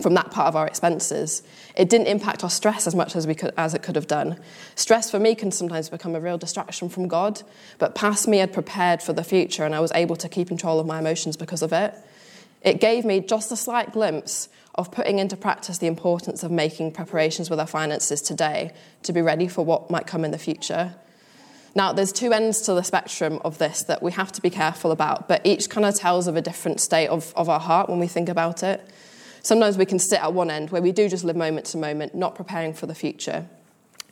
from 0.00 0.14
that 0.14 0.30
part 0.30 0.48
of 0.48 0.56
our 0.56 0.66
expenses. 0.66 1.42
It 1.76 1.90
didn't 1.90 2.06
impact 2.06 2.42
our 2.42 2.48
stress 2.48 2.86
as 2.86 2.94
much 2.94 3.14
as, 3.14 3.26
we 3.26 3.34
could, 3.34 3.52
as 3.58 3.74
it 3.74 3.82
could 3.82 3.94
have 3.94 4.06
done. 4.06 4.40
Stress 4.74 5.10
for 5.10 5.18
me 5.18 5.34
can 5.34 5.52
sometimes 5.52 5.90
become 5.90 6.14
a 6.14 6.20
real 6.20 6.38
distraction 6.38 6.88
from 6.88 7.08
God, 7.08 7.42
but 7.78 7.94
past 7.94 8.26
me 8.26 8.38
had 8.38 8.54
prepared 8.54 9.02
for 9.02 9.12
the 9.12 9.22
future 9.22 9.66
and 9.66 9.74
I 9.74 9.80
was 9.80 9.92
able 9.92 10.16
to 10.16 10.30
keep 10.30 10.48
control 10.48 10.80
of 10.80 10.86
my 10.86 10.98
emotions 10.98 11.36
because 11.36 11.60
of 11.60 11.74
it. 11.74 11.94
It 12.62 12.80
gave 12.80 13.04
me 13.04 13.20
just 13.20 13.52
a 13.52 13.56
slight 13.56 13.92
glimpse 13.92 14.48
of 14.74 14.90
putting 14.90 15.18
into 15.18 15.36
practice 15.36 15.76
the 15.76 15.88
importance 15.88 16.42
of 16.42 16.50
making 16.50 16.92
preparations 16.92 17.50
with 17.50 17.60
our 17.60 17.66
finances 17.66 18.22
today 18.22 18.72
to 19.02 19.12
be 19.12 19.20
ready 19.20 19.46
for 19.46 19.62
what 19.62 19.90
might 19.90 20.06
come 20.06 20.24
in 20.24 20.30
the 20.30 20.38
future. 20.38 20.94
Now, 21.74 21.92
there's 21.92 22.12
two 22.12 22.32
ends 22.32 22.60
to 22.62 22.74
the 22.74 22.82
spectrum 22.82 23.40
of 23.44 23.58
this 23.58 23.82
that 23.84 24.02
we 24.02 24.12
have 24.12 24.30
to 24.32 24.42
be 24.42 24.50
careful 24.50 24.92
about, 24.92 25.26
but 25.26 25.40
each 25.44 25.70
kind 25.70 25.86
of 25.86 25.94
tells 25.94 26.26
of 26.26 26.36
a 26.36 26.42
different 26.42 26.80
state 26.80 27.08
of, 27.08 27.32
of 27.34 27.48
our 27.48 27.60
heart 27.60 27.88
when 27.88 27.98
we 27.98 28.06
think 28.06 28.28
about 28.28 28.62
it. 28.62 28.86
Sometimes 29.42 29.78
we 29.78 29.86
can 29.86 29.98
sit 29.98 30.20
at 30.22 30.34
one 30.34 30.50
end 30.50 30.70
where 30.70 30.82
we 30.82 30.92
do 30.92 31.08
just 31.08 31.24
live 31.24 31.36
moment 31.36 31.66
to 31.66 31.78
moment, 31.78 32.14
not 32.14 32.34
preparing 32.34 32.74
for 32.74 32.86
the 32.86 32.94
future. 32.94 33.46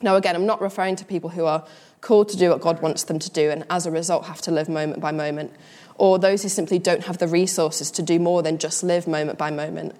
Now, 0.01 0.15
again, 0.15 0.35
I'm 0.35 0.47
not 0.47 0.61
referring 0.61 0.95
to 0.97 1.05
people 1.05 1.29
who 1.29 1.45
are 1.45 1.63
called 2.01 2.29
to 2.29 2.37
do 2.37 2.49
what 2.49 2.61
God 2.61 2.81
wants 2.81 3.03
them 3.03 3.19
to 3.19 3.29
do 3.29 3.51
and 3.51 3.63
as 3.69 3.85
a 3.85 3.91
result 3.91 4.25
have 4.25 4.41
to 4.41 4.51
live 4.51 4.67
moment 4.67 4.99
by 4.99 5.11
moment, 5.11 5.53
or 5.95 6.17
those 6.17 6.41
who 6.41 6.49
simply 6.49 6.79
don't 6.79 7.03
have 7.03 7.19
the 7.19 7.27
resources 7.27 7.91
to 7.91 8.01
do 8.01 8.19
more 8.19 8.41
than 8.41 8.57
just 8.57 8.83
live 8.83 9.07
moment 9.07 9.37
by 9.37 9.51
moment. 9.51 9.95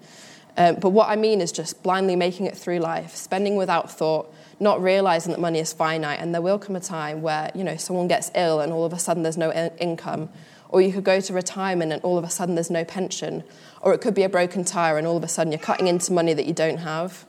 Um, 0.56 0.76
but 0.76 0.90
what 0.90 1.08
I 1.08 1.16
mean 1.16 1.40
is 1.40 1.52
just 1.52 1.82
blindly 1.82 2.16
making 2.16 2.46
it 2.46 2.56
through 2.56 2.80
life, 2.80 3.14
spending 3.14 3.56
without 3.56 3.90
thought, 3.90 4.32
not 4.60 4.82
realizing 4.82 5.32
that 5.32 5.40
money 5.40 5.58
is 5.58 5.72
finite, 5.72 6.20
and 6.20 6.34
there 6.34 6.42
will 6.42 6.58
come 6.58 6.76
a 6.76 6.80
time 6.80 7.22
where 7.22 7.50
you 7.54 7.64
know 7.64 7.76
someone 7.76 8.08
gets 8.08 8.30
ill 8.34 8.60
and 8.60 8.72
all 8.72 8.84
of 8.84 8.92
a 8.92 8.98
sudden 8.98 9.22
there's 9.22 9.36
no 9.36 9.50
in- 9.50 9.76
income, 9.78 10.28
or 10.68 10.80
you 10.80 10.92
could 10.92 11.04
go 11.04 11.20
to 11.20 11.32
retirement 11.32 11.92
and 11.92 12.02
all 12.02 12.18
of 12.18 12.24
a 12.24 12.30
sudden 12.30 12.54
there's 12.54 12.70
no 12.70 12.84
pension. 12.84 13.44
Or 13.80 13.92
it 13.92 14.00
could 14.00 14.14
be 14.14 14.22
a 14.22 14.28
broken 14.28 14.64
tyre 14.64 14.98
and 14.98 15.06
all 15.06 15.16
of 15.16 15.24
a 15.24 15.28
sudden 15.28 15.52
you're 15.52 15.60
cutting 15.60 15.86
into 15.86 16.12
money 16.12 16.32
that 16.34 16.46
you 16.46 16.54
don't 16.54 16.78
have. 16.78 17.26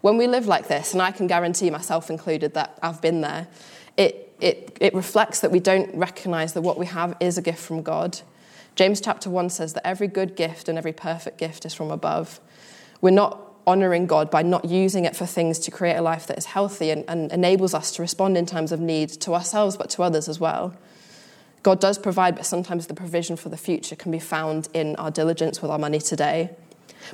When 0.00 0.18
we 0.18 0.26
live 0.26 0.46
like 0.46 0.68
this, 0.68 0.92
and 0.92 1.00
I 1.00 1.10
can 1.10 1.26
guarantee 1.26 1.70
myself 1.70 2.10
included 2.10 2.54
that 2.54 2.78
I've 2.82 3.00
been 3.00 3.22
there, 3.22 3.48
it, 3.96 4.34
it, 4.40 4.76
it 4.80 4.94
reflects 4.94 5.40
that 5.40 5.50
we 5.50 5.60
don't 5.60 5.94
recognise 5.94 6.52
that 6.52 6.62
what 6.62 6.78
we 6.78 6.86
have 6.86 7.16
is 7.20 7.38
a 7.38 7.42
gift 7.42 7.60
from 7.60 7.82
God. 7.82 8.20
James 8.74 9.00
chapter 9.00 9.30
1 9.30 9.50
says 9.50 9.72
that 9.72 9.86
every 9.86 10.08
good 10.08 10.36
gift 10.36 10.68
and 10.68 10.76
every 10.76 10.92
perfect 10.92 11.38
gift 11.38 11.64
is 11.64 11.72
from 11.72 11.90
above. 11.90 12.40
We're 13.00 13.10
not 13.10 13.53
honouring 13.66 14.06
God 14.06 14.30
by 14.30 14.42
not 14.42 14.64
using 14.64 15.04
it 15.04 15.16
for 15.16 15.26
things 15.26 15.58
to 15.60 15.70
create 15.70 15.96
a 15.96 16.02
life 16.02 16.26
that 16.26 16.38
is 16.38 16.46
healthy 16.46 16.90
and, 16.90 17.04
and 17.08 17.32
enables 17.32 17.74
us 17.74 17.90
to 17.92 18.02
respond 18.02 18.36
in 18.36 18.46
times 18.46 18.72
of 18.72 18.80
need 18.80 19.08
to 19.08 19.34
ourselves 19.34 19.76
but 19.76 19.90
to 19.90 20.02
others 20.02 20.28
as 20.28 20.38
well. 20.38 20.76
God 21.62 21.80
does 21.80 21.98
provide, 21.98 22.36
but 22.36 22.44
sometimes 22.44 22.86
the 22.86 22.94
provision 22.94 23.36
for 23.36 23.48
the 23.48 23.56
future 23.56 23.96
can 23.96 24.12
be 24.12 24.18
found 24.18 24.68
in 24.74 24.96
our 24.96 25.10
diligence 25.10 25.62
with 25.62 25.70
our 25.70 25.78
money 25.78 25.98
today. 25.98 26.50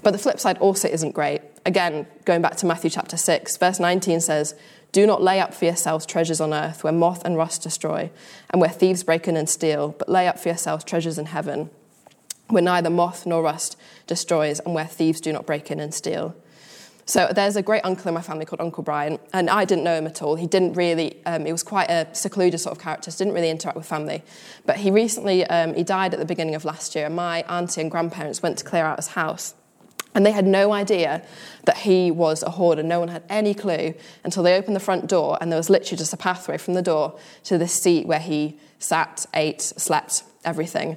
But 0.03 0.11
the 0.11 0.19
flip 0.19 0.41
side 0.41 0.59
also 0.59 0.89
isn't 0.89 1.13
great. 1.13 1.43
Again, 1.65 2.07
going 2.25 2.43
back 2.43 2.57
to 2.57 2.67
Matthew 2.67 2.91
chapter 2.91 3.17
6, 3.17 3.57
verse 3.59 3.79
19 3.79 4.21
says, 4.21 4.57
Do 4.91 5.07
not 5.07 5.23
lay 5.23 5.41
up 5.41 5.55
for 5.55 5.67
yourselves 5.67 6.05
treasures 6.05 6.41
on 6.41 6.53
earth 6.53 6.83
where 6.83 6.93
moth 6.93 7.25
and 7.25 7.37
rust 7.37 7.63
destroy, 7.63 8.11
and 8.51 8.61
where 8.61 8.71
thieves 8.71 9.05
break 9.05 9.29
in 9.29 9.37
and 9.37 9.49
steal, 9.49 9.95
but 9.99 10.09
lay 10.09 10.27
up 10.27 10.39
for 10.39 10.49
yourselves 10.49 10.85
treasures 10.85 11.19
in 11.19 11.27
heaven, 11.27 11.71
where 12.51 12.63
neither 12.63 12.91
moth 12.91 13.27
nor 13.27 13.43
rust 13.43 13.77
destroys, 14.07 14.61
and 14.61 14.75
where 14.75 14.87
thieves 14.87 15.21
do 15.21 15.33
not 15.33 15.47
break 15.47 15.71
in 15.71 15.81
and 15.81 15.95
steal. 15.95 16.35
So 17.07 17.33
there's 17.35 17.57
a 17.57 17.63
great 17.63 17.85
uncle 17.85 18.07
in 18.07 18.15
my 18.15 18.23
family 18.23 18.45
called 18.45 18.61
Uncle 18.61 18.85
Brian, 18.85 19.19
and 19.33 19.51
I 19.51 19.65
didn't 19.65 19.83
know 19.83 19.97
him 19.97 20.07
at 20.07 20.23
all. 20.23 20.37
He 20.37 20.47
didn't 20.47 20.75
really, 20.75 21.25
um, 21.27 21.45
he 21.45 21.51
was 21.51 21.65
quite 21.65 21.91
a 21.91 22.07
secluded 22.13 22.61
sort 22.61 22.77
of 22.77 22.81
character, 22.81 23.11
so 23.11 23.19
didn't 23.19 23.35
really 23.35 23.51
interact 23.51 23.77
with 23.77 23.87
family. 23.87 24.23
But 24.65 24.77
he 24.77 24.93
recently, 24.93 25.45
um, 25.47 25.75
he 25.75 25.83
died 25.83 26.15
at 26.15 26.21
the 26.21 26.27
beginning 26.27 26.55
of 26.55 26.65
last 26.65 26.95
year, 26.95 27.07
and 27.07 27.17
my 27.17 27.43
auntie 27.49 27.81
and 27.81 27.91
grandparents 27.91 28.43
went 28.43 28.59
to 28.59 28.65
clear 28.65 28.85
out 28.85 28.97
his 28.97 29.09
house. 29.09 29.55
And 30.15 30.25
they 30.25 30.33
had 30.33 30.47
no 30.47 30.73
idea 30.73 31.25
that 31.65 31.79
he 31.79 32.13
was 32.13 32.43
a 32.43 32.51
hoarder. 32.51 32.83
No 32.83 33.01
one 33.01 33.09
had 33.09 33.25
any 33.29 33.55
clue 33.55 33.95
until 34.23 34.45
they 34.45 34.57
opened 34.57 34.77
the 34.77 34.81
front 34.81 35.09
door, 35.09 35.37
and 35.41 35.51
there 35.51 35.59
was 35.59 35.71
literally 35.71 35.99
just 35.99 36.13
a 36.13 36.17
pathway 36.17 36.59
from 36.59 36.75
the 36.75 36.83
door 36.83 37.19
to 37.45 37.59
this 37.59 37.73
seat 37.73 38.07
where 38.07 38.21
he 38.21 38.57
sat, 38.79 39.27
ate, 39.35 39.63
slept, 39.63 40.23
everything. 40.45 40.97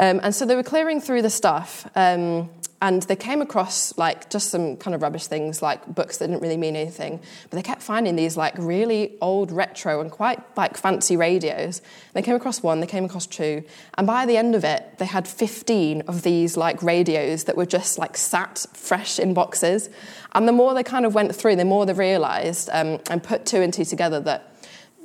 Um, 0.00 0.20
and 0.22 0.34
so 0.34 0.46
they 0.46 0.54
were 0.54 0.62
clearing 0.62 1.00
through 1.00 1.22
the 1.22 1.30
stuff. 1.30 1.88
Um, 1.94 2.50
and 2.80 3.02
they 3.02 3.16
came 3.16 3.42
across 3.42 3.96
like 3.98 4.30
just 4.30 4.50
some 4.50 4.76
kind 4.76 4.94
of 4.94 5.02
rubbish 5.02 5.26
things 5.26 5.60
like 5.60 5.84
books 5.94 6.18
that 6.18 6.28
didn't 6.28 6.40
really 6.40 6.56
mean 6.56 6.76
anything 6.76 7.18
but 7.50 7.56
they 7.56 7.62
kept 7.62 7.82
finding 7.82 8.14
these 8.14 8.36
like 8.36 8.54
really 8.56 9.16
old 9.20 9.50
retro 9.50 10.00
and 10.00 10.10
quite 10.10 10.40
like 10.56 10.76
fancy 10.76 11.16
radios 11.16 11.82
they 12.12 12.22
came 12.22 12.36
across 12.36 12.62
one 12.62 12.80
they 12.80 12.86
came 12.86 13.04
across 13.04 13.26
two 13.26 13.64
and 13.96 14.06
by 14.06 14.24
the 14.26 14.36
end 14.36 14.54
of 14.54 14.64
it 14.64 14.98
they 14.98 15.06
had 15.06 15.26
15 15.26 16.02
of 16.02 16.22
these 16.22 16.56
like 16.56 16.82
radios 16.82 17.44
that 17.44 17.56
were 17.56 17.66
just 17.66 17.98
like 17.98 18.16
sat 18.16 18.64
fresh 18.72 19.18
in 19.18 19.34
boxes 19.34 19.90
and 20.32 20.46
the 20.46 20.52
more 20.52 20.74
they 20.74 20.84
kind 20.84 21.04
of 21.04 21.14
went 21.14 21.34
through 21.34 21.56
the 21.56 21.64
more 21.64 21.84
they 21.84 21.92
realized 21.92 22.70
um, 22.72 23.00
and 23.10 23.22
put 23.22 23.44
two 23.44 23.60
and 23.60 23.74
two 23.74 23.84
together 23.84 24.20
that 24.20 24.57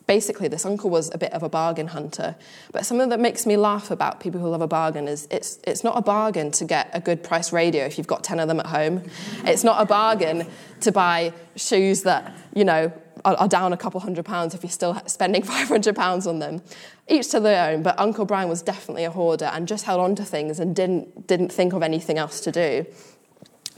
basically 0.07 0.47
this 0.47 0.65
uncle 0.65 0.89
was 0.89 1.09
a 1.13 1.17
bit 1.17 1.31
of 1.33 1.43
a 1.43 1.49
bargain 1.49 1.87
hunter. 1.87 2.35
But 2.71 2.85
something 2.85 3.09
that 3.09 3.19
makes 3.19 3.45
me 3.45 3.57
laugh 3.57 3.91
about 3.91 4.19
people 4.19 4.39
who 4.39 4.49
love 4.49 4.61
a 4.61 4.67
bargain 4.67 5.07
is 5.07 5.27
it's, 5.31 5.59
it's 5.65 5.83
not 5.83 5.97
a 5.97 6.01
bargain 6.01 6.51
to 6.51 6.65
get 6.65 6.89
a 6.93 6.99
good 6.99 7.23
price 7.23 7.53
radio 7.53 7.85
if 7.85 7.97
you've 7.97 8.07
got 8.07 8.23
10 8.23 8.39
of 8.39 8.47
them 8.47 8.59
at 8.59 8.67
home. 8.67 9.03
It's 9.45 9.63
not 9.63 9.81
a 9.81 9.85
bargain 9.85 10.47
to 10.81 10.91
buy 10.91 11.33
shoes 11.55 12.03
that, 12.03 12.35
you 12.53 12.65
know, 12.65 12.91
are, 13.25 13.35
are 13.35 13.47
down 13.47 13.73
a 13.73 13.77
couple 13.77 13.99
hundred 13.99 14.25
pounds 14.25 14.53
if 14.53 14.63
you're 14.63 14.69
still 14.69 15.01
spending 15.05 15.43
500 15.43 15.95
pounds 15.95 16.27
on 16.27 16.39
them. 16.39 16.61
Each 17.07 17.29
to 17.29 17.39
their 17.39 17.71
own, 17.71 17.83
but 17.83 17.99
Uncle 17.99 18.25
Brian 18.25 18.49
was 18.49 18.61
definitely 18.61 19.03
a 19.03 19.11
hoarder 19.11 19.45
and 19.45 19.67
just 19.67 19.85
held 19.85 19.99
on 19.99 20.15
to 20.15 20.25
things 20.25 20.59
and 20.59 20.75
didn't, 20.75 21.27
didn't 21.27 21.51
think 21.51 21.73
of 21.73 21.83
anything 21.83 22.17
else 22.17 22.39
to 22.41 22.51
do. 22.51 22.85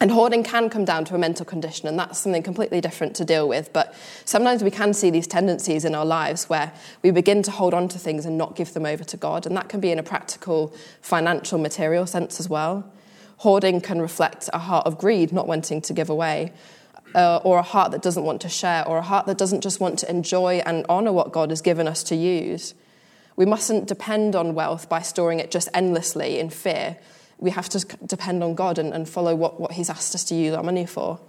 And 0.02 0.12
hoarding 0.12 0.44
can 0.44 0.70
come 0.70 0.84
down 0.84 1.06
to 1.06 1.16
a 1.16 1.18
mental 1.18 1.46
condition, 1.46 1.88
and 1.88 1.98
that's 1.98 2.20
something 2.20 2.44
completely 2.44 2.82
different 2.82 3.16
to 3.16 3.26
deal 3.26 3.48
with. 3.48 3.72
But 3.72 3.94
sometimes 4.26 4.62
we 4.62 4.70
can 4.70 4.94
see 4.94 5.10
these 5.10 5.26
tendencies 5.26 5.86
in 5.86 5.96
our 5.96 6.06
lives 6.06 6.50
where 6.50 6.74
we 7.02 7.12
begin 7.12 7.42
to 7.44 7.52
hold 7.52 7.74
on 7.74 7.88
to 7.90 8.00
things 8.00 8.26
and 8.26 8.38
not 8.38 8.58
give 8.58 8.74
them 8.74 8.86
over 8.86 9.06
to 9.06 9.18
God. 9.18 9.46
And 9.46 9.56
that 9.56 9.70
can 9.70 9.80
be 9.80 9.92
in 9.92 10.00
a 10.00 10.04
practical, 10.04 10.74
financial, 11.02 11.58
material 11.58 12.06
sense 12.06 12.42
as 12.42 12.50
well. 12.50 12.92
Hoarding 13.38 13.80
can 13.80 14.02
reflect 14.02 14.50
a 14.52 14.60
heart 14.60 14.86
of 14.86 14.98
greed, 14.98 15.32
not 15.32 15.48
wanting 15.48 15.82
to 15.84 15.94
give 15.94 16.10
away, 16.10 16.52
uh, 17.14 17.38
or 17.38 17.58
a 17.60 17.64
heart 17.64 17.92
that 17.92 18.02
doesn't 18.02 18.24
want 18.24 18.42
to 18.42 18.50
share, 18.50 18.86
or 18.86 18.98
a 18.98 19.02
heart 19.02 19.28
that 19.28 19.38
doesn't 19.38 19.62
just 19.62 19.80
want 19.80 19.98
to 20.00 20.10
enjoy 20.10 20.62
and 20.66 20.86
honour 20.88 21.14
what 21.14 21.32
God 21.32 21.52
has 21.52 21.62
given 21.62 21.88
us 21.88 22.04
to 22.04 22.16
use. 22.18 22.74
We 23.38 23.46
mustn't 23.46 23.88
depend 23.88 24.36
on 24.36 24.56
wealth 24.56 24.90
by 24.90 25.02
storing 25.02 25.40
it 25.40 25.52
just 25.52 25.70
endlessly 25.74 26.38
in 26.38 26.50
fear 26.50 26.98
we 27.40 27.52
have 27.52 27.70
to 27.70 27.80
depend 28.06 28.44
on 28.44 28.56
God 28.56 28.78
and, 28.78 28.94
and 28.94 29.08
follow 29.08 29.36
what, 29.36 29.60
what 29.60 29.74
He's 29.74 29.90
asked 29.90 30.16
us 30.16 30.24
to 30.26 30.36
use 30.36 30.54
our 30.54 30.64
money 30.64 30.86
for. 30.86 31.20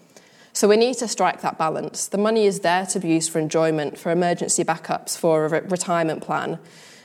So 0.52 0.68
we 0.68 0.76
need 0.76 0.94
to 0.98 1.08
strike 1.08 1.42
that 1.42 1.58
balance. 1.58 2.06
The 2.06 2.18
money 2.18 2.46
is 2.46 2.60
there 2.60 2.86
to 2.86 2.98
be 2.98 3.08
used 3.08 3.30
for 3.30 3.38
enjoyment, 3.38 3.98
for 3.98 4.10
emergency 4.10 4.64
backups, 4.64 5.16
for 5.16 5.44
a 5.44 5.48
re- 5.48 5.60
retirement 5.60 6.22
plan. 6.22 6.58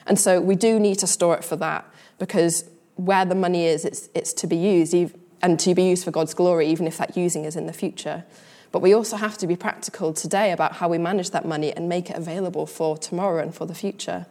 And 0.08 0.18
so 0.18 0.40
we 0.40 0.56
do 0.56 0.80
need 0.80 1.00
to 1.00 1.08
store 1.08 1.36
it 1.36 1.44
for 1.44 1.58
that 1.58 1.86
because 2.18 2.64
where 2.96 3.26
the 3.26 3.36
money 3.36 3.66
is, 3.66 3.84
it's, 3.84 4.10
it's 4.16 4.32
to 4.34 4.48
be 4.48 4.56
used 4.56 4.96
and 5.42 5.60
to 5.60 5.76
be 5.76 5.84
used 5.84 6.06
for 6.06 6.12
God's 6.12 6.34
glory, 6.34 6.68
even 6.68 6.88
if 6.88 6.98
that 6.98 7.18
using 7.18 7.46
is 7.46 7.56
in 7.56 7.66
the 7.66 7.74
future. 7.74 8.24
But 8.72 8.82
we 8.82 8.94
also 8.94 9.18
have 9.18 9.38
to 9.40 9.48
be 9.48 9.56
practical 9.56 10.14
today 10.14 10.52
about 10.52 10.74
how 10.74 10.88
we 10.88 10.98
manage 10.98 11.32
that 11.32 11.46
money 11.46 11.74
and 11.74 11.90
make 11.90 12.10
it 12.10 12.16
available 12.16 12.66
for 12.66 12.98
tomorrow 12.98 13.44
and 13.44 13.54
for 13.54 13.66
the 13.66 13.76
future. 13.76 14.28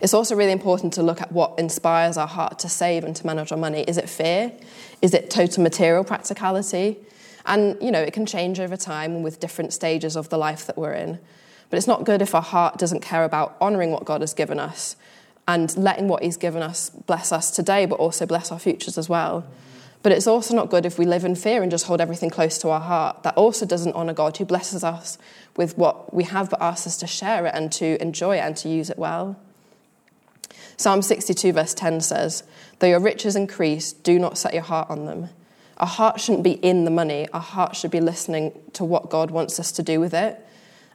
It's 0.00 0.14
also 0.14 0.36
really 0.36 0.52
important 0.52 0.92
to 0.94 1.02
look 1.02 1.20
at 1.20 1.32
what 1.32 1.58
inspires 1.58 2.16
our 2.16 2.26
heart 2.26 2.58
to 2.60 2.68
save 2.68 3.04
and 3.04 3.14
to 3.16 3.26
manage 3.26 3.52
our 3.52 3.58
money. 3.58 3.82
Is 3.82 3.96
it 3.96 4.08
fear? 4.08 4.52
Is 5.02 5.14
it 5.14 5.30
total 5.30 5.62
material 5.62 6.04
practicality? 6.04 6.98
And, 7.46 7.76
you 7.82 7.90
know, 7.90 8.00
it 8.00 8.12
can 8.12 8.26
change 8.26 8.60
over 8.60 8.76
time 8.76 9.22
with 9.22 9.40
different 9.40 9.72
stages 9.72 10.16
of 10.16 10.28
the 10.28 10.38
life 10.38 10.66
that 10.66 10.76
we're 10.76 10.92
in. 10.92 11.18
But 11.70 11.76
it's 11.76 11.86
not 11.86 12.04
good 12.04 12.22
if 12.22 12.34
our 12.34 12.42
heart 12.42 12.78
doesn't 12.78 13.00
care 13.00 13.24
about 13.24 13.56
honouring 13.60 13.90
what 13.90 14.04
God 14.04 14.20
has 14.20 14.34
given 14.34 14.58
us 14.58 14.96
and 15.46 15.74
letting 15.76 16.08
what 16.08 16.22
He's 16.22 16.36
given 16.36 16.62
us 16.62 16.90
bless 16.90 17.32
us 17.32 17.50
today, 17.50 17.86
but 17.86 17.96
also 17.96 18.26
bless 18.26 18.52
our 18.52 18.58
futures 18.58 18.98
as 18.98 19.08
well. 19.08 19.46
But 20.02 20.12
it's 20.12 20.26
also 20.26 20.54
not 20.54 20.70
good 20.70 20.86
if 20.86 20.98
we 20.98 21.06
live 21.06 21.24
in 21.24 21.34
fear 21.34 21.62
and 21.62 21.70
just 21.70 21.86
hold 21.86 22.00
everything 22.00 22.30
close 22.30 22.58
to 22.58 22.68
our 22.68 22.80
heart. 22.80 23.22
That 23.24 23.34
also 23.34 23.66
doesn't 23.66 23.94
honour 23.94 24.14
God, 24.14 24.36
who 24.36 24.44
blesses 24.44 24.84
us 24.84 25.18
with 25.56 25.76
what 25.76 26.14
we 26.14 26.24
have, 26.24 26.50
but 26.50 26.62
asks 26.62 26.86
us 26.86 26.96
to 26.98 27.06
share 27.06 27.46
it 27.46 27.54
and 27.54 27.72
to 27.72 28.00
enjoy 28.00 28.36
it 28.36 28.40
and 28.40 28.56
to 28.58 28.68
use 28.68 28.90
it 28.90 28.98
well. 28.98 29.36
Psalm 30.76 31.02
62, 31.02 31.52
verse 31.52 31.74
10 31.74 32.00
says, 32.00 32.44
Though 32.78 32.86
your 32.86 33.00
riches 33.00 33.36
increase, 33.36 33.92
do 33.92 34.18
not 34.18 34.38
set 34.38 34.54
your 34.54 34.62
heart 34.62 34.90
on 34.90 35.06
them. 35.06 35.30
Our 35.78 35.86
heart 35.86 36.20
shouldn't 36.20 36.44
be 36.44 36.52
in 36.52 36.84
the 36.84 36.90
money, 36.90 37.28
our 37.32 37.40
heart 37.40 37.76
should 37.76 37.90
be 37.90 38.00
listening 38.00 38.52
to 38.72 38.84
what 38.84 39.10
God 39.10 39.30
wants 39.30 39.60
us 39.60 39.70
to 39.72 39.82
do 39.82 40.00
with 40.00 40.12
it. 40.14 40.44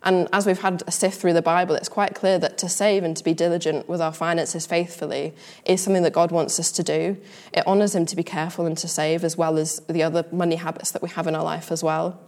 And 0.06 0.28
as 0.34 0.46
we've 0.46 0.60
had 0.60 0.84
a 0.86 0.92
sift 0.92 1.20
through 1.22 1.32
the 1.32 1.42
Bible, 1.42 1.76
it's 1.76 1.88
quite 1.88 2.14
clear 2.14 2.38
that 2.40 2.58
to 2.58 2.68
save 2.68 3.06
and 3.06 3.16
to 3.16 3.24
be 3.24 3.34
diligent 3.34 3.88
with 3.88 4.02
our 4.02 4.12
finances 4.12 4.66
faithfully 4.66 5.34
is 5.64 5.82
something 5.82 6.04
that 6.04 6.12
God 6.12 6.32
wants 6.32 6.60
us 6.60 6.74
to 6.74 6.84
do. 6.84 7.18
It 7.54 7.66
honours 7.66 7.96
Him 7.96 8.06
to 8.08 8.16
be 8.16 8.24
careful 8.24 8.66
and 8.66 8.78
to 8.80 8.88
save, 8.90 9.24
as 9.24 9.38
well 9.38 9.58
as 9.58 9.80
the 9.88 10.04
other 10.04 10.26
money 10.30 10.58
habits 10.58 10.92
that 10.92 11.02
we 11.02 11.10
have 11.10 11.28
in 11.28 11.36
our 11.36 11.44
life 11.44 11.72
as 11.72 11.82
well. 11.82 12.20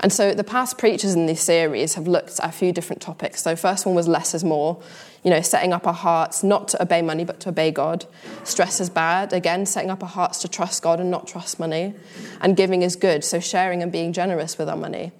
And 0.00 0.12
so 0.12 0.34
the 0.34 0.44
past 0.44 0.78
preachers 0.78 1.14
in 1.14 1.26
this 1.26 1.40
series 1.42 1.94
have 1.94 2.08
looked 2.08 2.40
at 2.40 2.48
a 2.48 2.52
few 2.52 2.72
different 2.72 3.00
topics. 3.00 3.42
So 3.42 3.54
first 3.56 3.86
one 3.86 3.94
was 3.94 4.08
less 4.08 4.34
is 4.34 4.42
more, 4.42 4.82
you 5.22 5.30
know, 5.30 5.40
setting 5.40 5.72
up 5.72 5.86
our 5.86 5.92
hearts 5.92 6.42
not 6.42 6.68
to 6.68 6.82
obey 6.82 7.02
money 7.02 7.24
but 7.24 7.40
to 7.40 7.50
obey 7.50 7.70
God. 7.70 8.06
Stress 8.44 8.80
is 8.80 8.90
bad, 8.90 9.32
again, 9.32 9.66
setting 9.66 9.90
up 9.90 10.02
our 10.02 10.08
hearts 10.08 10.38
to 10.40 10.48
trust 10.48 10.82
God 10.82 10.98
and 10.98 11.10
not 11.10 11.26
trust 11.26 11.60
money. 11.60 11.94
And 12.40 12.56
giving 12.56 12.82
is 12.82 12.96
good, 12.96 13.22
so 13.22 13.38
sharing 13.38 13.82
and 13.82 13.92
being 13.92 14.12
generous 14.12 14.58
with 14.58 14.68
our 14.68 14.76
money. 14.76 15.12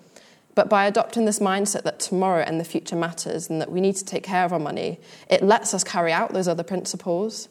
But 0.55 0.69
by 0.69 0.87
adopting 0.87 1.25
this 1.25 1.39
mindset 1.39 1.83
that 1.85 1.99
tomorrow 1.99 2.43
and 2.43 2.61
the 2.61 2.65
future 2.65 2.97
matters 2.97 3.49
and 3.49 3.61
that 3.61 3.71
we 3.71 3.81
need 3.81 3.97
to 3.97 4.05
take 4.05 4.23
care 4.23 4.45
of 4.45 4.53
our 4.53 4.59
money, 4.59 5.01
it 5.31 5.43
lets 5.43 5.73
us 5.73 5.83
carry 5.83 6.13
out 6.13 6.35
those 6.35 6.49
other 6.49 6.63
principles. 6.63 7.49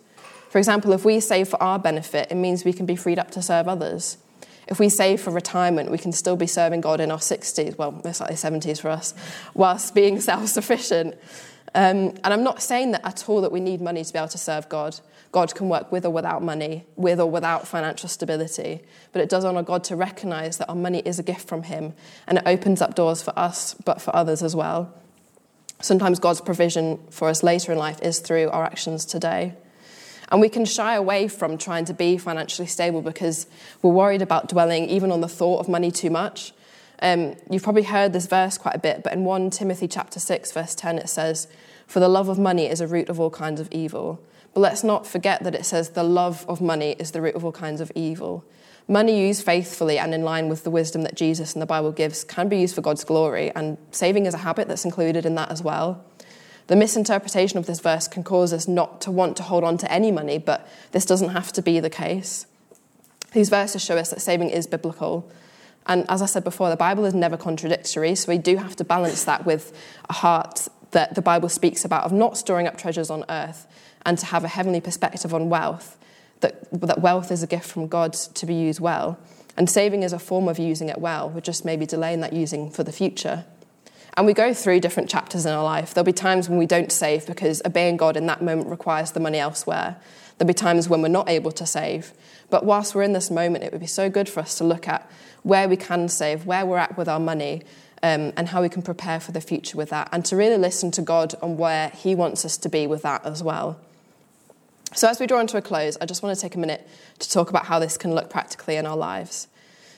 For 0.50 0.58
example, 0.58 0.92
if 0.92 1.04
we 1.04 1.20
save 1.20 1.48
for 1.48 1.62
our 1.64 1.80
benefit, 1.80 2.28
it 2.30 2.36
means 2.36 2.64
we 2.64 2.74
can 2.74 2.86
be 2.86 2.96
freed 2.96 3.18
up 3.18 3.32
to 3.32 3.42
serve 3.42 3.68
others. 3.68 4.18
If 4.68 4.80
we 4.80 4.90
save 4.90 5.22
for 5.22 5.32
retirement, 5.32 5.92
we 5.92 5.98
can 5.98 6.12
still 6.12 6.36
be 6.36 6.48
serving 6.48 6.82
God 6.82 7.00
in 7.00 7.12
our 7.12 7.18
60s, 7.18 7.78
well, 7.78 8.00
most 8.04 8.22
likely 8.22 8.36
70s 8.36 8.82
for 8.82 8.90
us, 8.90 9.14
whilst 9.54 9.96
being 9.96 10.22
self 10.22 10.48
sufficient. 10.48 11.16
Um, 11.74 12.10
and 12.24 12.28
I'm 12.28 12.44
not 12.44 12.62
saying 12.62 12.92
that 12.92 13.06
at 13.06 13.30
all 13.30 13.42
that 13.42 13.52
we 13.52 13.62
need 13.62 13.82
money 13.82 14.04
to 14.04 14.14
be 14.14 14.20
able 14.20 14.28
to 14.30 14.38
serve 14.38 14.68
God. 14.68 15.00
God 15.32 15.56
can 15.56 15.70
work 15.70 15.92
with 15.92 16.06
or 16.06 16.10
without 16.10 16.44
money, 16.44 16.86
with 16.98 17.20
or 17.20 17.30
without 17.30 17.66
financial 17.66 18.10
stability. 18.10 18.82
But 19.14 19.22
it 19.22 19.30
does 19.30 19.46
honour 19.46 19.64
God 19.64 19.84
to 19.86 19.96
recognise 19.96 20.58
that 20.58 20.68
our 20.68 20.76
money 20.76 21.00
is 21.06 21.18
a 21.18 21.24
gift 21.24 21.48
from 21.48 21.64
Him 21.64 21.94
and 22.28 22.40
it 22.40 22.44
opens 22.46 22.82
up 22.82 22.96
doors 22.96 23.24
for 23.24 23.38
us, 23.40 23.74
but 23.86 24.02
for 24.02 24.14
others 24.14 24.44
as 24.44 24.56
well. 24.56 24.94
Sometimes 25.80 26.20
God's 26.20 26.42
provision 26.42 27.00
for 27.10 27.30
us 27.30 27.42
later 27.42 27.72
in 27.72 27.78
life 27.78 28.02
is 28.02 28.20
through 28.20 28.50
our 28.50 28.64
actions 28.64 29.06
today. 29.06 29.56
And 30.32 30.40
we 30.40 30.50
can 30.50 30.64
shy 30.66 30.96
away 30.96 31.28
from 31.28 31.58
trying 31.58 31.86
to 31.86 31.94
be 31.94 32.18
financially 32.18 32.68
stable 32.68 33.02
because 33.02 33.48
we're 33.82 33.92
worried 33.92 34.22
about 34.22 34.48
dwelling 34.48 34.90
even 34.90 35.12
on 35.12 35.22
the 35.22 35.28
thought 35.28 35.60
of 35.60 35.68
money 35.68 35.92
too 35.92 36.10
much. 36.10 36.54
Um, 37.02 37.36
you've 37.50 37.64
probably 37.64 37.84
heard 37.84 38.14
this 38.14 38.28
verse 38.28 38.58
quite 38.58 38.76
a 38.76 38.80
bit, 38.80 39.04
but 39.04 39.12
in 39.12 39.26
1 39.26 39.50
Timothy 39.50 39.88
chapter 39.88 40.20
6, 40.20 40.52
verse 40.52 40.74
10, 40.74 41.00
it 41.00 41.10
says, 41.10 41.48
For 41.86 42.00
the 42.00 42.08
love 42.08 42.30
of 42.30 42.40
money 42.40 42.68
is 42.68 42.80
a 42.80 42.88
root 42.88 43.10
of 43.10 43.20
all 43.20 43.30
kinds 43.30 43.60
of 43.60 43.68
evil. 43.72 44.24
But 44.54 44.62
let's 44.62 44.84
not 44.84 45.08
forget 45.08 45.44
that 45.44 45.56
it 45.56 45.66
says 45.66 45.90
the 45.90 46.04
love 46.04 46.46
of 46.48 46.62
money 46.62 46.96
is 47.00 47.12
the 47.12 47.22
root 47.22 47.36
of 47.36 47.44
all 47.44 47.52
kinds 47.52 47.82
of 47.82 47.92
evil. 47.96 48.46
Money 48.88 49.26
used 49.26 49.46
faithfully 49.46 49.98
and 49.98 50.14
in 50.14 50.24
line 50.24 50.50
with 50.50 50.64
the 50.64 50.72
wisdom 50.72 51.04
that 51.04 51.16
Jesus 51.16 51.54
and 51.54 51.62
the 51.62 51.66
Bible 51.66 51.92
gives 51.92 52.24
can 52.24 52.50
be 52.50 52.60
used 52.60 52.76
for 52.76 52.82
God's 52.82 53.04
glory, 53.04 53.52
and 53.56 53.78
saving 53.92 54.26
is 54.26 54.34
a 54.34 54.40
habit 54.40 54.68
that's 54.68 54.86
included 54.86 55.26
in 55.26 55.36
that 55.36 55.50
as 55.52 55.64
well. 55.64 56.04
The 56.72 56.78
misinterpretation 56.78 57.60
of 57.60 57.66
this 57.66 57.82
verse 57.82 58.08
can 58.08 58.24
cause 58.24 58.54
us 58.54 58.66
not 58.66 59.02
to 59.02 59.12
want 59.12 59.36
to 59.36 59.44
hold 59.44 59.66
on 59.66 59.78
to 59.80 59.92
any 59.92 60.10
money, 60.10 60.38
but 60.38 60.66
this 60.94 61.06
doesn't 61.06 61.32
have 61.32 61.52
to 61.52 61.62
be 61.62 61.82
the 61.82 61.90
case. 61.90 62.46
These 63.34 63.50
verses 63.50 63.84
show 63.84 63.98
us 63.98 64.12
that 64.12 64.22
saving 64.22 64.52
is 64.52 64.68
biblical. 64.68 65.30
And 65.86 66.06
as 66.08 66.22
I 66.22 66.28
said 66.28 66.46
before, 66.46 66.70
the 66.70 66.78
Bible 66.78 67.04
is 67.04 67.14
never 67.14 67.36
contradictory, 67.36 68.16
so 68.16 68.32
we 68.32 68.38
do 68.38 68.56
have 68.56 68.78
to 68.78 68.86
balance 68.86 69.26
that 69.26 69.46
with 69.46 69.78
a 70.10 70.14
heart 70.14 70.70
that 70.92 71.14
the 71.14 71.22
Bible 71.22 71.50
speaks 71.50 71.84
about 71.84 72.06
of 72.06 72.14
not 72.14 72.38
storing 72.38 72.68
up 72.68 72.78
treasures 72.78 73.10
on 73.10 73.26
earth 73.28 73.68
and 74.06 74.18
to 74.20 74.26
have 74.28 74.46
a 74.46 74.48
heavenly 74.48 74.80
perspective 74.80 75.34
on 75.34 75.50
wealth, 75.50 75.98
that, 76.40 76.72
that 76.72 77.02
wealth 77.02 77.34
is 77.34 77.44
a 77.44 77.48
gift 77.48 77.70
from 77.70 77.88
God 77.88 78.14
to 78.14 78.46
be 78.46 78.54
used 78.54 78.80
well. 78.80 79.20
And 79.58 79.70
saving 79.70 80.04
is 80.04 80.14
a 80.14 80.20
form 80.20 80.48
of 80.48 80.58
using 80.58 80.88
it 80.88 81.00
well. 81.00 81.30
We're 81.30 81.42
just 81.42 81.66
maybe 81.66 81.86
delaying 81.86 82.22
that 82.22 82.32
using 82.32 82.72
for 82.72 82.86
the 82.86 82.94
future. 82.94 83.44
And 84.16 84.26
we 84.26 84.34
go 84.34 84.54
through 84.54 84.82
different 84.82 85.10
chapters 85.10 85.46
in 85.46 85.54
our 85.54 85.64
life. 85.64 85.94
There'll 85.94 86.06
be 86.06 86.14
times 86.14 86.50
when 86.50 86.58
we 86.58 86.66
don't 86.66 86.92
save 86.92 87.26
because 87.26 87.62
obeying 87.66 87.98
God 87.98 88.18
in 88.18 88.26
that 88.28 88.42
moment 88.42 88.70
requires 88.70 89.12
the 89.12 89.20
money 89.20 89.40
elsewhere. 89.40 89.96
There'll 90.38 90.48
be 90.48 90.54
times 90.54 90.90
when 90.90 91.02
we're 91.02 91.08
not 91.08 91.30
able 91.30 91.52
to 91.54 91.66
save. 91.66 92.14
But 92.50 92.66
whilst 92.66 92.94
we're 92.94 93.04
in 93.04 93.14
this 93.14 93.32
moment, 93.32 93.64
it 93.64 93.72
would 93.72 93.82
be 93.82 93.88
so 93.88 94.10
good 94.10 94.28
for 94.28 94.42
us 94.42 94.58
to 94.58 94.64
look 94.64 94.88
at 94.88 95.10
where 95.44 95.70
we 95.70 95.78
can 95.78 96.10
save, 96.10 96.46
where 96.46 96.66
we're 96.66 96.78
at 96.78 96.98
with 96.98 97.08
our 97.08 97.20
money, 97.20 97.64
um, 98.04 98.34
and 98.36 98.50
how 98.50 98.62
we 98.62 98.70
can 98.70 98.82
prepare 98.82 99.20
for 99.20 99.32
the 99.32 99.42
future 99.42 99.78
with 99.78 99.90
that, 99.90 100.10
and 100.12 100.26
to 100.26 100.36
really 100.36 100.58
listen 100.58 100.92
to 100.92 101.02
God 101.02 101.36
on 101.42 101.58
where 101.58 101.90
He 101.90 102.16
wants 102.16 102.44
us 102.44 102.58
to 102.58 102.70
be 102.70 102.88
with 102.88 103.04
that 103.04 103.26
as 103.26 103.42
well. 103.42 103.80
So, 104.94 105.08
as 105.08 105.20
we 105.20 105.28
draw 105.28 105.40
into 105.40 105.58
a 105.58 105.62
close, 105.62 105.98
I 106.02 106.06
just 106.06 106.22
want 106.22 106.36
to 106.36 106.42
take 106.42 106.56
a 106.56 106.60
minute 106.60 106.88
to 107.20 107.30
talk 107.30 107.50
about 107.50 107.66
how 107.66 107.80
this 107.80 107.98
can 107.98 108.14
look 108.14 108.30
practically 108.30 108.76
in 108.76 108.86
our 108.86 108.98
lives. 108.98 109.48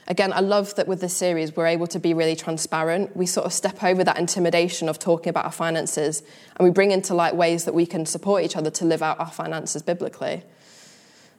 Again, 0.07 0.33
I 0.33 0.41
love 0.41 0.75
that 0.75 0.87
with 0.87 0.99
this 0.99 1.15
series, 1.15 1.55
we're 1.55 1.67
able 1.67 1.87
to 1.87 1.99
be 1.99 2.13
really 2.13 2.35
transparent. 2.35 3.15
We 3.15 3.25
sort 3.25 3.45
of 3.45 3.53
step 3.53 3.83
over 3.83 4.03
that 4.03 4.19
intimidation 4.19 4.89
of 4.89 4.99
talking 4.99 5.29
about 5.29 5.45
our 5.45 5.51
finances 5.51 6.23
and 6.57 6.65
we 6.65 6.71
bring 6.71 6.91
into 6.91 7.13
light 7.13 7.35
ways 7.35 7.63
that 7.65 7.73
we 7.73 7.85
can 7.85 8.05
support 8.05 8.43
each 8.43 8.57
other 8.57 8.69
to 8.71 8.85
live 8.85 9.01
out 9.01 9.19
our 9.19 9.31
finances 9.31 9.81
biblically. 9.81 10.43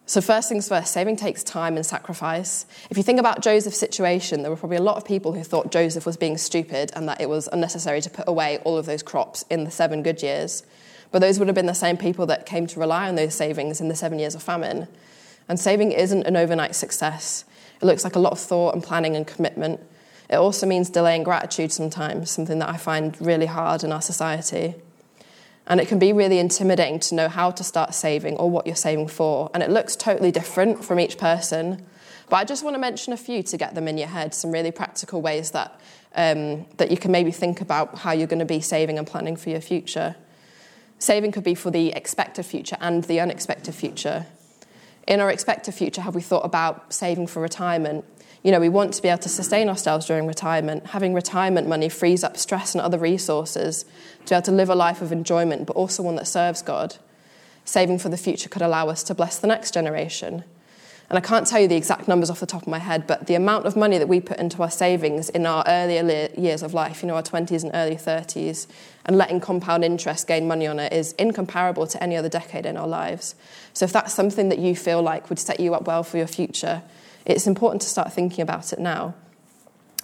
So, 0.07 0.20
first 0.20 0.50
things 0.50 0.68
first, 0.68 0.92
saving 0.92 1.16
takes 1.16 1.42
time 1.42 1.77
and 1.77 1.85
sacrifice. 1.85 2.66
If 2.90 2.98
you 2.98 3.03
think 3.03 3.18
about 3.18 3.40
Joseph's 3.40 3.79
situation, 3.79 4.42
there 4.42 4.50
were 4.50 4.57
probably 4.57 4.77
a 4.77 4.83
lot 4.83 4.98
of 4.98 5.05
people 5.07 5.33
who 5.33 5.42
thought 5.42 5.72
Joseph 5.72 6.05
was 6.05 6.18
being 6.18 6.37
stupid 6.37 6.90
and 6.94 7.09
that 7.09 7.22
it 7.22 7.29
was 7.29 7.48
unnecessary 7.53 8.03
to 8.03 8.11
put 8.11 8.29
away 8.29 8.59
all 8.64 8.77
of 8.77 8.85
those 8.85 9.03
crops 9.03 9.46
in 9.48 9.64
the 9.64 9.70
seven 9.70 10.03
good 10.03 10.22
years. 10.22 10.62
But 11.11 11.20
those 11.20 11.38
would 11.38 11.48
have 11.48 11.55
been 11.55 11.66
the 11.66 11.74
same 11.74 11.96
people 11.96 12.27
that 12.27 12.44
came 12.44 12.66
to 12.66 12.81
rely 12.81 13.09
on 13.09 13.14
those 13.14 13.35
savings 13.35 13.81
in 13.81 13.88
the 13.88 13.94
seven 13.94 14.18
years 14.18 14.35
of 14.35 14.42
famine. 14.42 14.88
And 15.48 15.59
saving 15.59 15.92
isn't 15.92 16.27
an 16.27 16.37
overnight 16.37 16.74
success. 16.74 17.44
It 17.85 17.88
looks 17.88 18.03
like 18.03 18.16
a 18.16 18.18
lot 18.18 18.33
of 18.33 18.40
thought 18.40 18.73
and 18.73 18.83
planning 18.83 19.14
and 19.14 19.27
commitment. 19.27 19.79
It 20.31 20.37
also 20.37 20.66
means 20.66 20.88
delaying 20.88 21.23
gratitude 21.23 21.70
sometimes, 21.70 22.31
something 22.31 22.59
that 22.61 22.70
I 22.70 22.79
find 22.79 23.14
really 23.20 23.44
hard 23.44 23.85
in 23.85 23.92
our 23.92 24.01
society. 24.01 24.75
And 25.66 25.79
it 25.79 25.87
can 25.87 25.99
be 25.99 26.11
really 26.11 26.38
intimidating 26.38 26.99
to 27.01 27.14
know 27.14 27.29
how 27.29 27.51
to 27.51 27.62
start 27.62 27.92
saving 27.92 28.38
or 28.38 28.49
what 28.49 28.66
you're 28.66 28.75
saving 28.75 29.09
for. 29.09 29.51
And 29.53 29.62
it 29.62 29.68
looks 29.68 29.97
totally 29.97 30.33
different 30.33 30.83
from 30.83 30.99
each 30.99 31.18
person. 31.18 31.85
But 32.31 32.37
I 32.37 32.44
just 32.44 32.64
want 32.64 32.73
to 32.73 32.81
mention 32.81 33.12
a 33.12 33.18
few 33.18 33.42
to 33.42 33.57
get 33.59 33.75
them 33.75 33.87
in 33.87 33.99
your 33.99 34.09
head, 34.09 34.33
some 34.33 34.51
really 34.51 34.70
practical 34.70 35.20
ways 35.20 35.51
that, 35.51 35.79
um, 36.14 36.64
that 36.79 36.90
you 36.90 36.97
can 36.97 37.12
maybe 37.12 37.33
think 37.33 37.61
about 37.61 37.99
how 37.99 38.12
you're 38.12 38.27
going 38.27 38.38
to 38.38 38.47
be 38.47 38.62
saving 38.62 38.97
and 38.97 39.07
planning 39.07 39.37
for 39.37 39.51
your 39.51 39.61
future. 39.61 40.16
Saving 40.99 41.33
could 41.33 41.44
be 41.44 41.55
for 41.55 41.70
the 41.70 41.88
expected 41.88 42.47
future 42.47 42.79
and 42.81 43.05
the 43.05 43.20
unexpected 43.20 43.75
future. 43.75 44.25
In 45.06 45.20
our 45.20 45.30
expected 45.30 45.74
future, 45.74 46.00
have 46.00 46.14
we 46.14 46.22
thought 46.22 46.44
about 46.44 46.92
saving 46.92 47.26
for 47.26 47.40
retirement? 47.40 48.04
You 48.42 48.52
know, 48.52 48.60
we 48.60 48.68
want 48.68 48.94
to 48.94 49.02
be 49.02 49.08
able 49.08 49.22
to 49.22 49.28
sustain 49.28 49.68
ourselves 49.68 50.06
during 50.06 50.26
retirement. 50.26 50.86
Having 50.88 51.14
retirement 51.14 51.68
money 51.68 51.88
frees 51.88 52.24
up 52.24 52.36
stress 52.36 52.74
and 52.74 52.82
other 52.82 52.98
resources 52.98 53.84
to 54.26 54.30
be 54.30 54.34
able 54.34 54.42
to 54.42 54.52
live 54.52 54.68
a 54.68 54.74
life 54.74 55.02
of 55.02 55.12
enjoyment, 55.12 55.66
but 55.66 55.76
also 55.76 56.02
one 56.02 56.16
that 56.16 56.26
serves 56.26 56.62
God. 56.62 56.96
Saving 57.64 57.98
for 57.98 58.10
the 58.10 58.16
future 58.16 58.48
could 58.48 58.62
allow 58.62 58.88
us 58.88 59.02
to 59.04 59.14
bless 59.14 59.38
the 59.38 59.46
next 59.46 59.72
generation. 59.72 60.44
And 61.10 61.18
I 61.18 61.20
can't 61.20 61.46
tell 61.46 61.60
you 61.60 61.68
the 61.68 61.76
exact 61.76 62.08
numbers 62.08 62.30
off 62.30 62.40
the 62.40 62.46
top 62.46 62.62
of 62.62 62.68
my 62.68 62.78
head, 62.78 63.06
but 63.06 63.26
the 63.26 63.34
amount 63.34 63.66
of 63.66 63.76
money 63.76 63.98
that 63.98 64.08
we 64.08 64.20
put 64.20 64.38
into 64.38 64.62
our 64.62 64.70
savings 64.70 65.28
in 65.28 65.44
our 65.44 65.62
earlier 65.66 66.30
years 66.36 66.62
of 66.62 66.72
life, 66.72 67.02
you 67.02 67.08
know, 67.08 67.14
our 67.14 67.22
20s 67.22 67.62
and 67.62 67.70
early 67.74 67.96
30s, 67.96 68.66
and 69.04 69.18
letting 69.18 69.38
compound 69.38 69.84
interest 69.84 70.26
gain 70.26 70.48
money 70.48 70.66
on 70.66 70.78
it 70.78 70.92
is 70.92 71.12
incomparable 71.12 71.86
to 71.86 72.02
any 72.02 72.16
other 72.16 72.30
decade 72.30 72.64
in 72.64 72.76
our 72.78 72.88
lives. 72.88 73.34
So 73.74 73.84
if 73.84 73.92
that's 73.92 74.14
something 74.14 74.48
that 74.48 74.58
you 74.58 74.74
feel 74.74 75.02
like 75.02 75.28
would 75.28 75.38
set 75.38 75.60
you 75.60 75.74
up 75.74 75.86
well 75.86 76.04
for 76.04 76.16
your 76.16 76.26
future, 76.26 76.82
it's 77.26 77.46
important 77.46 77.82
to 77.82 77.88
start 77.88 78.12
thinking 78.12 78.42
about 78.42 78.72
it 78.72 78.78
now. 78.78 79.14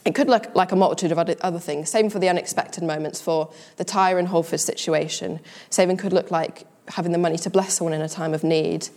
It 0.05 0.15
could 0.15 0.29
look 0.29 0.55
like 0.55 0.73
a 0.73 0.77
multitude 0.77 1.13
of 1.13 1.19
other 1.19 1.59
things. 1.59 1.91
Saving 1.91 2.11
for 2.11 2.19
the 2.19 2.29
unexpected 2.29 2.83
moments, 2.83 3.21
for 3.21 3.53
the 3.77 3.85
Tyre 3.85 4.19
and 4.19 4.29
Halford 4.29 4.61
situation. 4.61 5.41
Saving 5.69 5.99
could 5.99 6.13
look 6.13 6.31
like 6.31 6.67
having 6.89 7.13
the 7.13 7.19
money 7.19 7.37
to 7.39 7.51
bless 7.51 7.75
someone 7.75 7.93
in 7.95 8.01
a 8.01 8.09
time 8.09 8.33
of 8.33 8.43
need. 8.43 8.89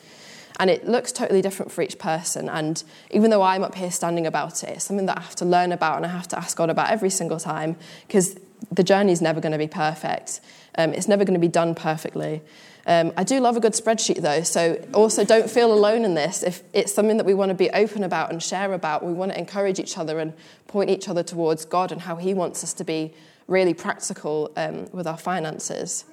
And 0.59 0.69
it 0.69 0.87
looks 0.87 1.11
totally 1.11 1.41
different 1.41 1.71
for 1.71 1.81
each 1.81 1.97
person. 1.97 2.47
And 2.47 2.83
even 3.11 3.31
though 3.31 3.41
I'm 3.41 3.63
up 3.63 3.75
here 3.75 3.91
standing 3.91 4.27
about 4.27 4.63
it, 4.63 4.69
it's 4.69 4.85
something 4.85 5.07
that 5.07 5.17
I 5.17 5.21
have 5.21 5.35
to 5.35 5.45
learn 5.45 5.71
about 5.71 5.97
and 5.97 6.05
I 6.05 6.09
have 6.09 6.27
to 6.29 6.37
ask 6.37 6.55
God 6.55 6.69
about 6.69 6.89
every 6.91 7.09
single 7.09 7.39
time 7.39 7.75
because 8.07 8.39
the 8.71 8.83
journey 8.83 9.11
is 9.11 9.21
never 9.21 9.41
going 9.41 9.51
to 9.51 9.57
be 9.57 9.67
perfect. 9.67 10.41
Um, 10.77 10.93
it's 10.93 11.07
never 11.07 11.25
going 11.25 11.33
to 11.33 11.39
be 11.39 11.47
done 11.47 11.75
perfectly. 11.75 12.41
Um, 12.85 13.13
I 13.15 13.23
do 13.23 13.39
love 13.39 13.55
a 13.55 13.61
good 13.61 13.73
spreadsheet 13.73 14.21
though, 14.21 14.43
so 14.43 14.75
also 14.93 15.23
don't 15.23 15.49
feel 15.49 15.73
alone 15.73 16.03
in 16.03 16.15
this. 16.15 16.43
If 16.43 16.63
it's 16.73 16.93
something 16.93 17.17
that 17.17 17.25
we 17.25 17.33
want 17.33 17.49
to 17.49 17.55
be 17.55 17.69
open 17.71 18.03
about 18.03 18.31
and 18.31 18.43
share 18.43 18.73
about, 18.73 19.05
we 19.05 19.13
want 19.13 19.31
to 19.31 19.39
encourage 19.39 19.79
each 19.79 19.97
other 19.97 20.19
and 20.19 20.33
point 20.67 20.89
each 20.89 21.07
other 21.07 21.23
towards 21.23 21.63
God 21.63 21.91
and 21.91 22.01
how 22.01 22.17
He 22.17 22.33
wants 22.33 22.63
us 22.63 22.73
to 22.73 22.83
be 22.83 23.13
really 23.47 23.73
practical 23.73 24.51
um, 24.57 24.89
with 24.91 25.07
our 25.07 25.17
finances. 25.17 26.03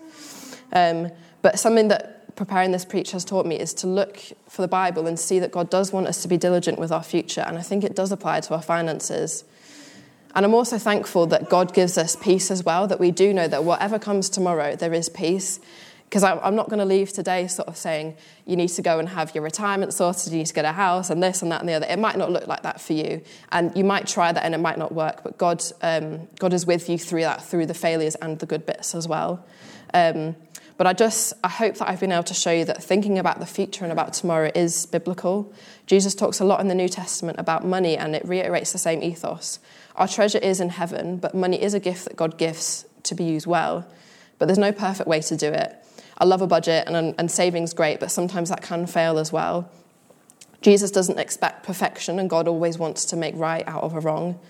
Um, 0.72 1.11
but 1.42 1.59
something 1.59 1.88
that 1.88 2.20
preparing 2.40 2.72
this 2.72 2.87
preach 2.87 3.11
has 3.11 3.22
taught 3.22 3.44
me 3.44 3.55
is 3.55 3.74
to 3.74 3.87
look 3.87 4.18
for 4.48 4.62
the 4.62 4.66
Bible 4.68 5.07
and 5.07 5.20
see 5.20 5.38
that 5.38 5.53
God 5.53 5.68
does 5.68 5.92
want 5.92 6.07
us 6.07 6.22
to 6.22 6.29
be 6.29 6.38
diligent 6.38 6.79
with 6.79 6.90
our 6.90 7.03
future, 7.03 7.44
and 7.46 7.59
I 7.59 7.61
think 7.61 7.85
it 7.85 7.94
does 7.94 8.11
apply 8.12 8.40
to 8.40 8.55
our 8.55 8.62
finances. 8.62 9.44
And 10.35 10.46
I'm 10.46 10.55
also 10.55 10.79
thankful 10.79 11.26
that 11.26 11.50
God 11.50 11.74
gives 11.74 11.98
us 11.98 12.16
peace 12.16 12.50
as 12.50 12.64
well, 12.64 12.87
that 12.87 12.98
we 12.98 13.11
do 13.11 13.35
know 13.35 13.46
that 13.46 13.64
whatever 13.64 13.98
comes 13.98 14.31
tomorrow, 14.31 14.74
there 14.74 14.94
is 14.94 15.11
peace. 15.11 15.61
Because 16.05 16.24
I'm 16.24 16.57
not 16.57 16.70
going 16.70 16.79
to 16.79 16.87
leave 16.87 17.12
today 17.12 17.46
sort 17.46 17.68
of 17.68 17.76
saying 17.76 18.16
you 18.46 18.57
need 18.57 18.68
to 18.68 18.81
go 18.81 18.98
and 18.98 19.11
have 19.11 19.35
your 19.35 19.44
retirement 19.44 19.92
sorted, 19.92 20.33
you 20.33 20.38
need 20.38 20.46
to 20.46 20.55
get 20.55 20.64
a 20.64 20.72
house, 20.72 21.11
and 21.11 21.22
this 21.22 21.42
and 21.42 21.53
that 21.53 21.61
and 21.61 21.68
the 21.68 21.74
other. 21.74 21.87
It 21.90 21.98
might 21.98 22.16
not 22.16 22.33
look 22.33 22.46
like 22.46 22.62
that 22.62 22.81
for 22.81 22.94
you. 22.94 23.20
And 23.53 23.70
you 23.76 23.85
might 23.85 24.07
try 24.07 24.33
that 24.33 24.42
and 24.42 24.55
it 24.55 24.61
might 24.61 24.79
not 24.79 24.92
work, 24.92 25.22
but 25.22 25.37
God, 25.37 25.62
um, 25.83 26.26
God 26.38 26.55
is 26.55 26.64
with 26.64 26.88
you 26.88 26.96
through 26.96 27.20
that, 27.20 27.44
through 27.44 27.66
the 27.66 27.74
failures 27.74 28.14
and 28.14 28.38
the 28.38 28.46
good 28.46 28.64
bits 28.64 28.94
as 28.94 29.07
well. 29.07 29.44
Um, 29.92 30.37
but 30.81 30.87
I 30.87 30.95
just, 30.95 31.35
I 31.45 31.49
hope 31.51 31.75
that 31.75 31.90
I've 31.90 32.01
been 32.01 32.11
able 32.11 32.23
to 32.23 32.33
show 32.33 32.51
you 32.51 32.64
that 32.64 32.83
thinking 32.83 33.19
about 33.19 33.38
the 33.38 33.45
future 33.45 33.85
and 33.85 33.93
about 33.93 34.14
tomorrow 34.14 34.51
is 34.55 34.87
biblical. 34.87 35.53
Jesus 35.85 36.14
talks 36.14 36.40
a 36.40 36.45
lot 36.47 36.59
in 36.62 36.69
the 36.69 36.75
New 36.75 36.88
Testament 36.88 37.38
about 37.38 37.66
money 37.66 37.99
and 37.99 38.16
it 38.16 38.27
reiterates 38.27 38.73
the 38.73 38.79
same 38.79 39.03
ethos. 39.03 39.59
Our 39.97 40.09
treasure 40.09 40.38
is 40.38 40.59
in 40.59 40.71
heaven, 40.71 41.19
but 41.19 41.35
money 41.35 41.61
is 41.61 41.75
a 41.75 41.81
gift 41.81 42.07
that 42.07 42.16
God 42.16 42.38
gives 42.38 42.87
to 43.03 43.14
be 43.14 43.25
used 43.25 43.47
well. 43.47 43.87
But 44.38 44.47
there's 44.47 44.57
no 44.57 44.73
perfect 44.73 45.07
way 45.07 45.21
to 45.21 45.37
do 45.37 45.49
it. 45.53 45.77
I 46.16 46.25
love 46.25 46.40
a 46.40 46.47
budget 46.47 46.85
and, 46.87 47.14
and 47.19 47.31
saving's 47.31 47.75
great, 47.75 48.01
but 48.01 48.11
sometimes 48.11 48.49
that 48.49 48.62
can 48.62 48.87
fail 48.87 49.19
as 49.19 49.31
well. 49.31 49.71
Jesus 50.62 50.90
doesn't 50.90 51.19
expect 51.19 51.62
perfection, 51.62 52.19
and 52.19 52.31
God 52.31 52.49
always 52.49 52.79
wants 52.79 53.05
to 53.05 53.16
make 53.16 53.37
right 53.37 53.69
out 53.69 53.83
of 53.83 53.95
a 53.95 54.01
wrong. 54.01 54.40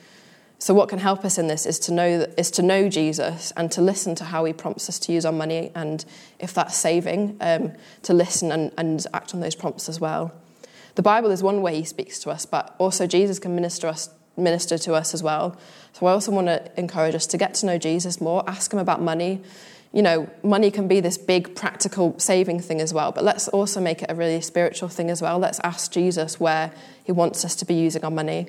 So, 0.61 0.75
what 0.75 0.90
can 0.90 0.99
help 0.99 1.25
us 1.25 1.38
in 1.38 1.46
this 1.46 1.64
is 1.64 1.79
to 1.81 1.92
know 1.92 2.27
is 2.37 2.51
to 2.51 2.62
know 2.62 2.90
Jesus 2.90 3.51
and 3.57 3.73
to 3.73 3.81
listen 3.81 4.14
to 4.16 4.25
how 4.25 4.44
He 4.44 4.53
prompts 4.53 4.90
us 4.90 4.99
to 5.01 5.12
use 5.12 5.25
our 5.25 5.33
money, 5.33 5.73
and 5.75 6.05
if 6.38 6.53
that's 6.53 6.77
saving, 6.77 7.38
um, 7.40 7.73
to 8.03 8.12
listen 8.12 8.53
and, 8.53 8.70
and 8.77 9.07
act 9.14 9.35
on 9.35 9.40
those 9.40 9.55
prompts 9.55 9.88
as 9.88 10.01
well. 10.01 10.33
The 10.96 11.03
Bible 11.03 11.31
is 11.31 11.42
one 11.42 11.62
way 11.62 11.77
He 11.77 11.85
speaks 11.85 12.18
to 12.20 12.31
us, 12.31 12.44
but 12.44 12.75
also 12.77 13.07
Jesus 13.07 13.38
can 13.38 13.55
minister 13.55 13.87
us 13.87 14.11
minister 14.37 14.77
to 14.77 14.92
us 14.92 15.14
as 15.14 15.23
well. 15.23 15.57
So, 15.94 16.05
I 16.05 16.12
also 16.12 16.31
want 16.31 16.49
to 16.49 16.70
encourage 16.79 17.14
us 17.14 17.27
to 17.29 17.38
get 17.38 17.55
to 17.55 17.66
know 17.66 17.79
Jesus 17.79 18.20
more, 18.20 18.44
ask 18.46 18.70
Him 18.70 18.79
about 18.79 19.01
money 19.01 19.40
you 19.92 20.03
know, 20.03 20.31
money 20.44 20.70
can 20.70 20.87
be 20.87 21.01
this 21.01 21.18
big 21.18 21.57
practical 21.57 22.16
saving 22.16 22.61
thing 22.61 22.81
as 22.81 22.94
well, 22.94 23.11
but 23.11 23.25
let's 23.25 23.49
also 23.49 23.81
make 23.81 24.03
it 24.03 24.11
a 24.11 24.14
really 24.14 24.40
spiritual 24.40 24.88
thing 24.88 25.11
as 25.11 25.20
well. 25.20 25.37
Let's 25.38 25.59
ask 25.64 25.90
Jesus 25.90 26.38
where 26.38 26.70
he 27.03 27.11
wants 27.11 27.44
us 27.44 27.57
to 27.57 27.64
be 27.64 27.75
using 27.75 28.05
our 28.05 28.11
money. 28.11 28.46